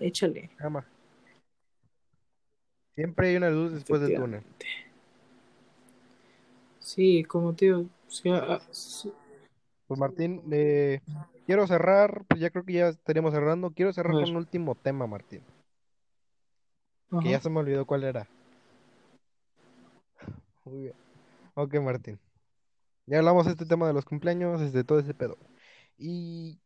[0.00, 0.50] Échale.
[0.58, 0.84] Ama.
[2.96, 4.42] Siempre hay una luz después del túnel.
[6.80, 7.86] Sí, como tío.
[8.08, 9.12] Sí, ah, sí.
[9.86, 11.00] Pues Martín, eh,
[11.46, 13.70] quiero cerrar, pues ya creo que ya estaríamos cerrando.
[13.70, 15.42] Quiero cerrar con un último tema, Martín.
[17.22, 18.26] Que ya se me olvidó cuál era.
[20.64, 20.94] Muy bien.
[21.54, 22.18] Ok, Martín.
[23.08, 25.38] Ya hablamos de este tema de los cumpleaños, desde todo ese pedo.
[25.96, 26.60] Y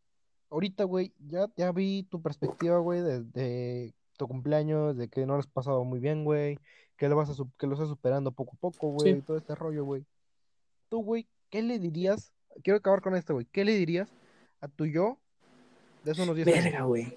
[0.51, 5.35] ahorita, güey, ya, ya vi tu perspectiva, güey, de, de tu cumpleaños, de que no
[5.35, 6.59] lo has pasado muy bien, güey,
[6.97, 9.23] que lo vas a, que lo estás superando poco a poco, güey, Sí.
[9.23, 10.05] todo este rollo, güey.
[10.89, 12.33] Tú, güey, ¿qué le dirías?
[12.65, 13.47] Quiero acabar con esto, güey.
[13.53, 14.13] ¿Qué le dirías
[14.61, 15.19] a tu yo
[16.03, 16.65] de hace unos 10 años?
[16.65, 17.17] Verga, güey.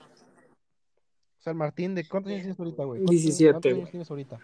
[1.40, 3.00] O sea, el Martín, ¿de cuántos años tienes ahorita, güey?
[3.02, 3.92] ¿Cuántos, 17, cuántos años güey.
[3.92, 4.40] tienes ahorita?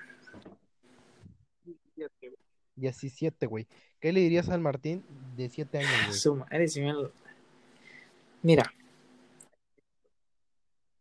[2.82, 3.67] 17, güey.
[4.01, 5.03] ¿Qué le dirías al Martín
[5.38, 6.17] de 7 años, güey?
[6.19, 7.11] Su madre, me lo-
[8.43, 8.73] Mira,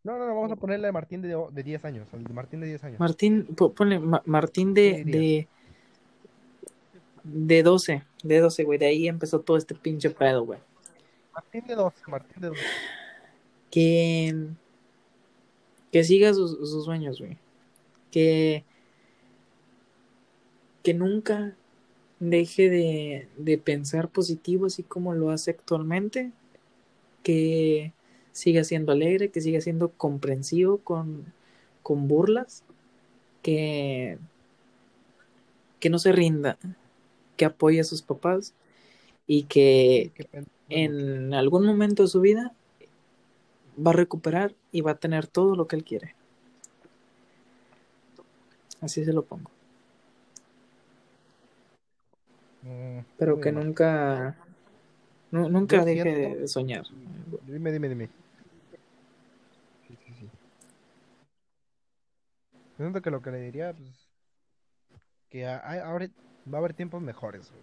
[0.02, 2.60] No, no, no, vamos a ponerle a Martín de, de 10 años, al de Martín
[2.60, 3.00] de 10 años.
[3.00, 5.48] Martín, po- ponle Ma- Martín ¿Qué de, de,
[7.24, 8.78] de 12, de 12, güey.
[8.78, 10.58] De ahí empezó todo este pinche pedo, güey.
[11.34, 12.60] Martín de 12, Martín de 12.
[13.70, 14.46] Que,
[15.92, 17.36] que siga sus, sus sueños, güey.
[18.10, 18.64] Que,
[20.82, 21.54] que nunca
[22.20, 26.32] deje de, de pensar positivo así como lo hace actualmente.
[27.22, 27.92] Que
[28.32, 31.32] siga siendo alegre, que siga siendo comprensivo con,
[31.82, 32.62] con burlas.
[33.42, 34.18] Que,
[35.80, 36.58] que no se rinda,
[37.36, 38.54] que apoye a sus papás
[39.26, 40.12] y que
[40.68, 42.52] en algún momento de su vida
[43.84, 46.14] va a recuperar y va a tener todo lo que él quiere.
[48.80, 49.50] Así se lo pongo.
[52.62, 54.36] Mm, Pero que nunca,
[55.30, 56.84] nu- nunca deje siento- de soñar.
[57.46, 58.08] Dime, dime, dime.
[59.88, 60.28] Sí, sí, sí.
[62.52, 64.08] Yo siento que lo que le diría, pues,
[65.30, 66.08] que hay- ahora
[66.52, 67.62] va a haber tiempos mejores, güey.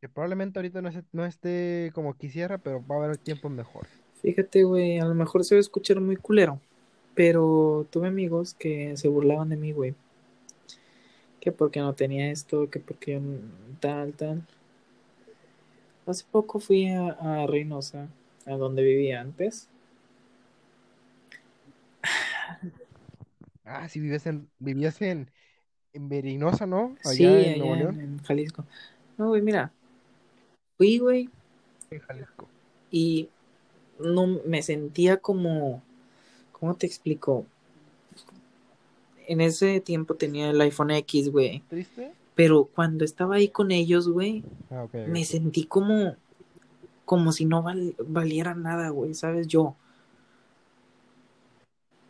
[0.00, 3.90] Que probablemente ahorita no, esté- no esté como quisiera, pero va a haber tiempos mejores.
[4.22, 6.58] Fíjate, güey, a lo mejor se va a escuchar muy culero,
[7.14, 9.94] pero tuve amigos que se burlaban de mí, güey.
[11.40, 13.20] Que porque no tenía esto, que porque
[13.80, 14.46] tal, tal.
[16.04, 18.08] Hace poco fui a, a Reynosa,
[18.44, 19.70] a donde vivía antes.
[23.64, 25.30] Ah, sí, vivías en, vivías en,
[25.92, 26.98] en Verinosa, ¿no?
[27.04, 28.00] Allá Sí, en allá Nuevo en, León.
[28.00, 28.64] en Jalisco.
[29.18, 29.72] No, güey, mira,
[30.76, 31.30] fui, güey,
[31.90, 32.52] En Jalisco.
[32.90, 33.28] y
[33.98, 35.82] no me sentía como,
[36.52, 37.46] ¿cómo te explico?
[39.30, 42.12] En ese tiempo tenía el iPhone X, güey, ¿Triste?
[42.34, 46.16] pero cuando estaba ahí con ellos, güey, Ah, me sentí como,
[47.04, 49.46] como si no val- valiera nada, güey, ¿sabes?
[49.46, 49.76] Yo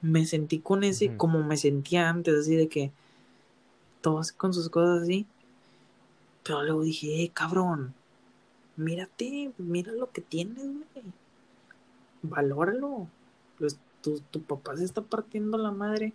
[0.03, 2.91] me sentí con ese, como me sentía antes, así de que
[4.01, 5.27] todos con sus cosas así.
[6.43, 7.93] Pero luego dije, eh, cabrón,
[8.77, 11.05] mírate, mira lo que tienes, güey.
[12.23, 13.09] Valóralo.
[13.59, 16.15] Pues, tu, tu papá se está partiendo la madre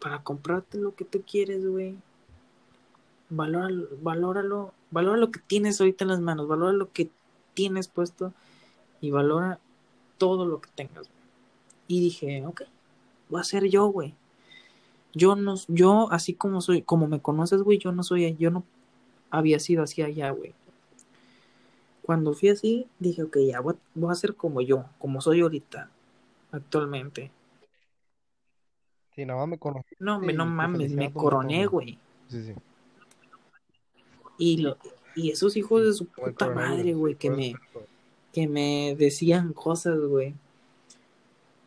[0.00, 1.96] para comprarte lo que tú quieres, güey.
[3.28, 7.10] Valóralo, valóralo, valora lo que tienes ahorita en las manos, valora lo que
[7.54, 8.32] tienes puesto
[9.00, 9.60] y valora
[10.18, 11.08] todo lo que tengas.
[11.86, 12.62] Y dije, ok,
[13.28, 14.14] voy a ser yo, güey.
[15.12, 18.64] Yo no, yo así como soy, como me conoces, güey, yo no soy, yo no
[19.30, 20.54] había sido así allá, güey.
[22.02, 25.90] Cuando fui así, dije, ok, ya voy, voy a ser como yo, como soy ahorita,
[26.52, 27.30] actualmente.
[29.20, 29.94] Sí, nada más me conocí.
[29.98, 31.98] No, Sí, no te mames, me coroné, güey.
[32.28, 32.54] Sí, sí.
[34.38, 34.78] Y, lo,
[35.14, 37.54] y esos hijos Sí, de su puta madre, güey, que me,
[38.32, 40.34] que me decían cosas, güey.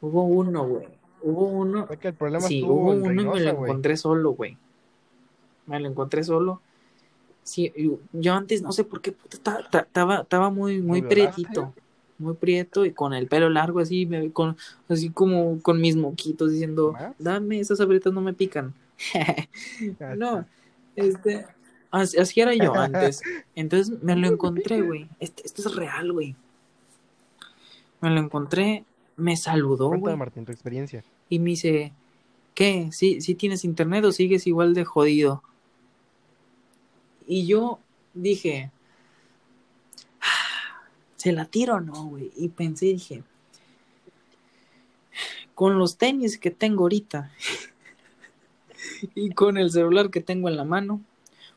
[0.01, 0.87] Hubo uno, güey.
[1.21, 1.85] Hubo uno.
[1.85, 4.57] Fue que el problema Sí, hubo uno y me lo encontré solo, güey.
[5.67, 6.59] Me lo encontré solo.
[7.43, 7.71] Sí,
[8.13, 11.75] yo antes no sé por qué puta, estaba, ta- estaba, estaba muy, muy prietito.
[12.23, 14.55] Muy prieto y con el pelo largo así, me- con,
[14.89, 17.13] así como con mis moquitos diciendo, ¿Más?
[17.19, 18.73] dame, esas abritas no me pican.
[20.17, 20.45] No,
[20.95, 21.45] este,
[21.91, 23.21] así, así era yo antes.
[23.55, 25.09] Entonces me lo encontré, güey.
[25.19, 26.35] Este, esto es real, güey.
[28.01, 28.85] Me lo encontré,
[29.17, 30.17] me saludó, Cuéntame, güey.
[30.17, 31.03] Martín, tu experiencia.
[31.29, 31.93] Y me dice,
[32.53, 32.89] ¿qué?
[32.91, 35.41] ¿Sí, sí tienes internet o sigues igual de jodido?
[37.27, 37.79] Y yo
[38.13, 38.72] dije, "Ah,
[41.23, 42.33] ¿se la tiro o no, güey?
[42.35, 43.23] Y pensé, dije,
[45.55, 47.31] con los tenis que tengo ahorita
[49.15, 50.99] y con el celular que tengo en la mano,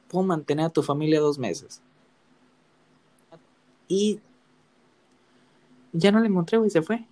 [0.06, 1.82] puedo mantener a tu familia dos meses.
[3.88, 4.20] Y
[5.92, 7.04] ya no le encontré, güey, se fue.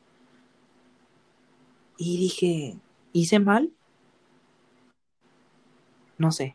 [1.96, 2.76] Y dije,
[3.12, 3.72] ¿hice mal?
[6.18, 6.54] No sé.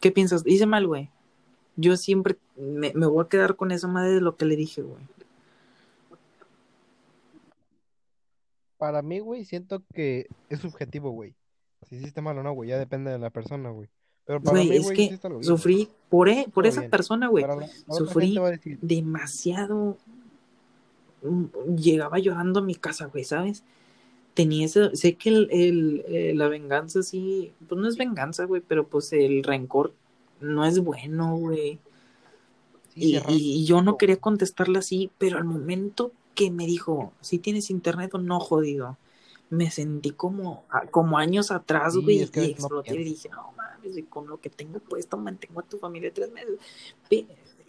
[0.00, 0.44] ¿Qué piensas?
[0.46, 1.10] Hice mal, güey.
[1.76, 4.82] Yo siempre me, me voy a quedar con esa madre de lo que le dije,
[4.82, 5.02] güey.
[8.78, 11.34] Para mí, güey, siento que es subjetivo, güey.
[11.88, 13.88] Si hiciste mal o no, güey, ya depende de la persona, güey.
[14.26, 16.90] Pero para Güey, mí, es güey, que sufrí por, e- por Todo esa bien.
[16.90, 17.44] persona, güey.
[17.46, 18.36] La, la Sufrí
[18.82, 19.96] demasiado.
[21.22, 21.44] mm,
[21.76, 23.62] Llegaba llorando a mi casa, güey, ¿sabes?
[24.34, 28.60] Tenía ese, sé que el, el, eh, la venganza sí, pues no es venganza, güey,
[28.66, 29.94] pero pues el rencor
[30.40, 31.78] no es bueno, güey.
[32.94, 37.38] sí, Y, y- yo no quería contestarle así, pero al momento que me dijo, si
[37.38, 38.96] tienes internet o no, jodido,
[39.50, 43.04] me sentí como, como años atrás, Sí, güey, es que a y no exploté y
[43.04, 46.58] dije, no mames, y con lo que tengo puesto mantengo a tu familia tres meses.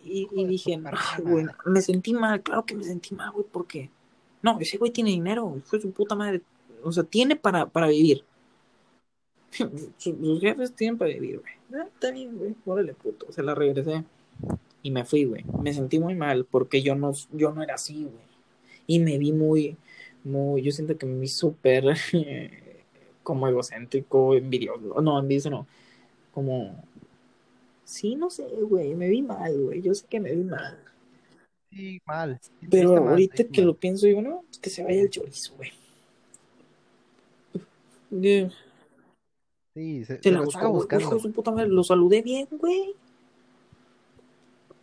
[0.04, 3.46] Y, dije, tu "Ay, perra güey, me sentí mal, claro que me sentí mal, güey,
[3.52, 3.90] porque
[4.42, 6.42] no, ese güey tiene dinero, de su puta madre,
[6.84, 8.24] o sea, tiene para, para vivir.
[9.98, 11.82] Sus, jefes tienen para vivir, güey.
[11.82, 14.04] Ah, está bien, güey, órale, puto, se la regresé
[14.84, 15.44] y me fui, güey.
[15.62, 18.28] Me sentí muy mal porque yo no, yo no era así, güey.
[18.86, 19.76] Y me vi muy,
[20.24, 21.84] muy, yo siento que me vi súper
[22.14, 22.84] eh,
[23.24, 25.02] como egocéntrico, envidioso.
[25.02, 25.68] No, envidioso no.
[26.34, 26.84] Como,
[27.84, 29.82] sí, no sé, güey, me vi mal, güey.
[29.82, 30.78] Yo sé que me vi mal.
[31.70, 32.40] Sí, mal.
[32.42, 33.68] Sí, Pero mal, ahorita que mal.
[33.68, 35.72] lo pienso, digo, no, que se vaya el chorizo, güey.
[38.10, 38.52] Yeah.
[39.78, 41.70] Sí, se, Se se la buscó, hijo de su puta madre.
[41.70, 42.96] Lo saludé bien, güey.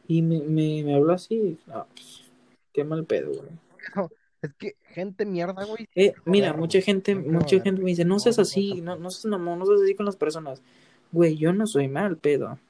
[0.06, 1.58] Y me, me, me habló así.
[1.66, 2.30] No, pues,
[2.72, 3.50] qué mal pedo, güey.
[3.96, 4.08] No,
[4.40, 8.38] es que gente mierda, güey, Eh, mira, mucha gente, mucha gente me dice, no seas
[8.38, 10.62] así, no, no seas mamón, no seas así con las personas.
[11.10, 12.60] Güey, yo no soy mal pedo.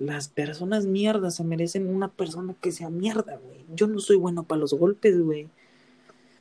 [0.00, 3.64] Las personas mierdas se merecen una persona que sea mierda, güey.
[3.72, 5.48] Yo no soy bueno para los golpes, güey.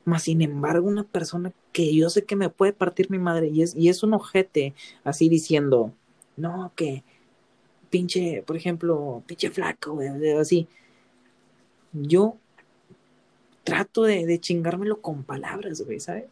[0.05, 3.63] Más sin embargo, una persona que yo sé que me puede partir mi madre y
[3.63, 5.93] es, y es un ojete, así diciendo,
[6.37, 7.03] no, que
[7.89, 10.67] pinche, por ejemplo, pinche flaco, güey, así.
[11.93, 12.37] Yo
[13.63, 16.25] trato de, de chingármelo con palabras, güey, ¿sabes?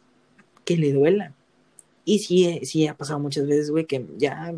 [0.64, 1.34] Que le duela.
[2.04, 4.54] Y sí, eh, sí ha pasado muchas veces, güey, que ya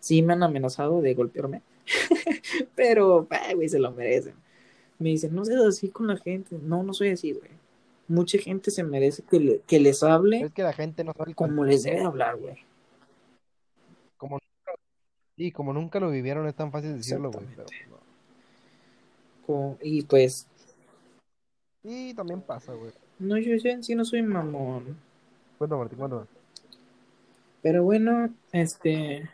[0.00, 1.62] sí me han amenazado de golpearme.
[2.76, 4.34] Pero, güey, se lo merecen.
[4.98, 6.56] Me dicen, no seas así con la gente.
[6.62, 7.50] No, no soy así, güey.
[8.08, 11.34] Mucha gente se merece que, le- que les hable es que la gente no sabe
[11.34, 12.54] como les debe hablar, güey.
[14.16, 14.80] Como nunca,
[15.36, 17.46] sí, como nunca lo vivieron, es tan fácil decirlo, güey.
[19.48, 19.76] No.
[19.82, 20.46] Y pues,
[21.82, 22.90] Sí, también pasa, güey.
[23.20, 24.96] no, yo, yo en sí no soy mamón.
[25.58, 26.24] Cuéntame, Martín, cuéntame.
[27.62, 29.28] Pero bueno, este, Es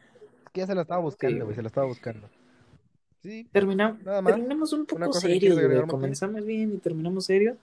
[0.53, 2.29] que ya se la estaba buscando, güey, se la estaba buscando.
[3.23, 4.35] Sí, termina- Nada más.
[4.35, 5.87] terminamos un poco serios, güey.
[5.87, 7.57] Comenzamos bien y terminamos serios.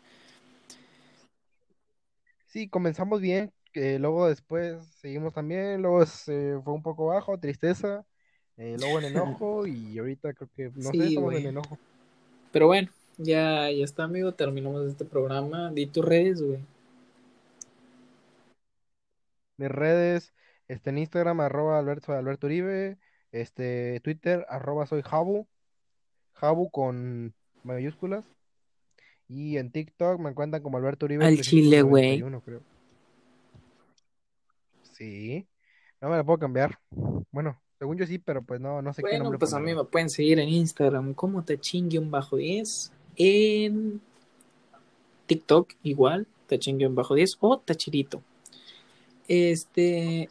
[2.49, 8.05] Sí, comenzamos bien, que luego después seguimos también, luego se fue un poco bajo, tristeza,
[8.57, 11.37] eh, luego en enojo y ahorita creo que, no sé, Sí, estamos güey.
[11.37, 11.77] en enojo.
[12.51, 14.33] Pero bueno, ya, ya está, amigo.
[14.33, 15.71] Terminamos este programa.
[15.71, 16.59] Di tus redes, güey.
[19.57, 20.33] Mis redes,
[20.67, 22.97] este, en Instagram, arroba Alberto, Alberto Uribe,
[23.31, 25.47] este, Twitter, arroba soy Jabu,
[26.33, 28.25] Jabu con mayúsculas,
[29.29, 32.19] y en TikTok me encuentran como Alberto Uribe Al chile, güey.
[32.19, 32.61] 391, creo.
[34.93, 35.47] Sí,
[36.01, 36.79] no me la puedo cambiar.
[37.31, 39.73] Bueno, según yo sí, pero pues no, no sé qué Bueno, nombre pues a mí
[39.75, 41.45] me pueden seguir en Instagram como
[42.09, 44.01] bajo 10 En
[45.27, 46.27] TikTok igual,
[46.89, 48.23] bajo 10 o Tachirito.
[49.27, 50.29] Este.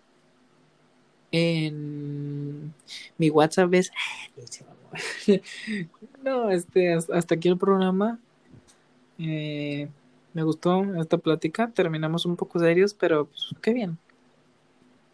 [1.31, 2.75] En
[3.17, 3.93] mi WhatsApp es.
[6.25, 8.19] No, este, hasta aquí el programa.
[9.19, 9.89] Eh,
[10.35, 11.71] me gustó esta plática.
[11.75, 13.99] Terminamos un poco serios, pero pues, qué bien.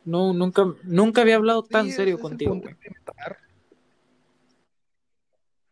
[0.04, 2.74] No, nunca, nunca había hablado tan Sí, serio contigo, güey.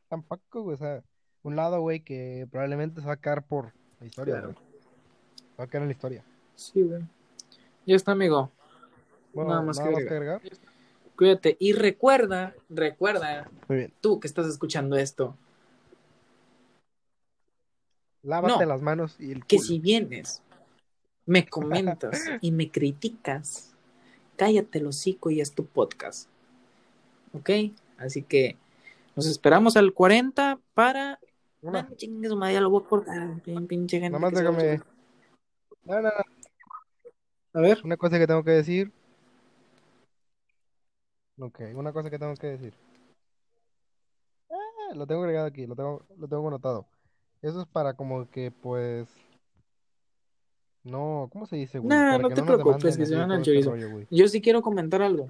[0.08, 1.02] Tampoco, güey, o sea,
[1.42, 4.52] un lado, güey, que probablemente se va a quedar por la historia, Claro.
[4.52, 4.58] güey.
[5.36, 6.24] Se va a quedar en la historia.
[6.54, 7.02] Sí, güey.
[7.86, 8.50] Ya está, amigo.
[9.32, 10.40] Bueno, Nada más que agregar.
[11.16, 11.56] Cuídate.
[11.58, 13.92] Y recuerda, recuerda, Muy bien.
[14.00, 15.36] tú que estás escuchando esto,
[18.22, 19.66] Lávate No, las manos y el que culo.
[19.68, 20.42] si vienes,
[21.26, 23.74] me comentas y me criticas,
[24.36, 26.28] cállate el hocico y es tu podcast.
[27.32, 27.50] ¿Ok?
[27.98, 28.56] Así que
[29.16, 31.18] nos esperamos al 40 para.
[31.62, 33.42] Una, Ah, chingue su madre, ya lo voy a cortar.
[33.42, 34.10] pin- Pinche gente.
[34.10, 34.82] nada más que se va a déjame.
[35.84, 36.10] No, no, no.
[37.54, 37.80] A ver.
[37.84, 38.92] Una cosa que tengo que decir.
[41.38, 42.74] Ok, una cosa que tengo que decir.
[44.50, 46.86] Ah, lo tengo agregado aquí, lo tengo, lo tengo anotado.
[47.42, 49.08] Eso es para como que, pues.
[50.84, 51.88] No, ¿cómo se dice, güey?
[51.88, 53.70] Nah, no que te no preocupes, que se van al este chorizo.
[53.70, 54.06] rollo.
[54.10, 55.28] Yo sí quiero comentar algo.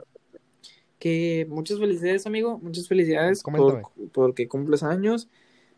[0.99, 2.59] Que muchas felicidades, amigo.
[2.59, 3.83] Muchas felicidades por,
[4.13, 5.29] porque cumples años.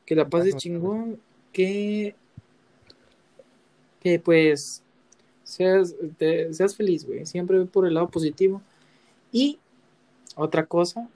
[0.04, 1.20] Que la pases chingón.
[1.52, 2.14] Que.
[4.00, 4.82] Que pues.
[5.44, 7.26] Seas, te- seas feliz, güey.
[7.26, 8.60] Siempre ve por el lado positivo.
[9.32, 9.58] Y
[10.36, 11.08] otra cosa.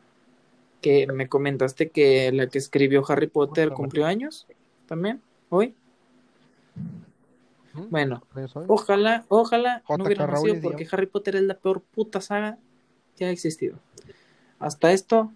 [0.81, 4.47] Que me comentaste que la que escribió Harry Potter cumplió años.
[4.89, 5.20] También.
[5.51, 5.74] Hoy.
[7.74, 7.91] ¿Mm?
[7.91, 8.22] Bueno.
[8.66, 10.05] Ojalá, ojalá no J.K.
[10.05, 10.89] hubiera nacido porque.
[10.91, 12.59] Harry Potter es la peor puta saga
[13.16, 13.78] que ha existido.
[14.59, 15.30] Hasta esto,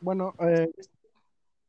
[0.00, 0.70] Bueno, eh,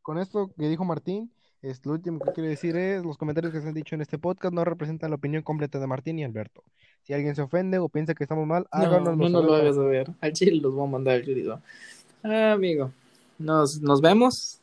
[0.01, 3.61] con esto que dijo Martín, es, lo último que quiero decir es, los comentarios que
[3.61, 6.63] se han dicho en este podcast no representan la opinión completa de Martín y Alberto.
[7.03, 10.11] Si alguien se ofende o piensa que estamos mal, no, háganoslo no lo hagas saber.
[10.19, 11.61] Al chile los voy a mandar chorizo.
[12.23, 12.91] Ah, amigo,
[13.39, 14.59] nos, nos vemos.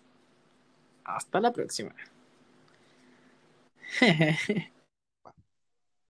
[1.17, 1.95] Hasta la próxima.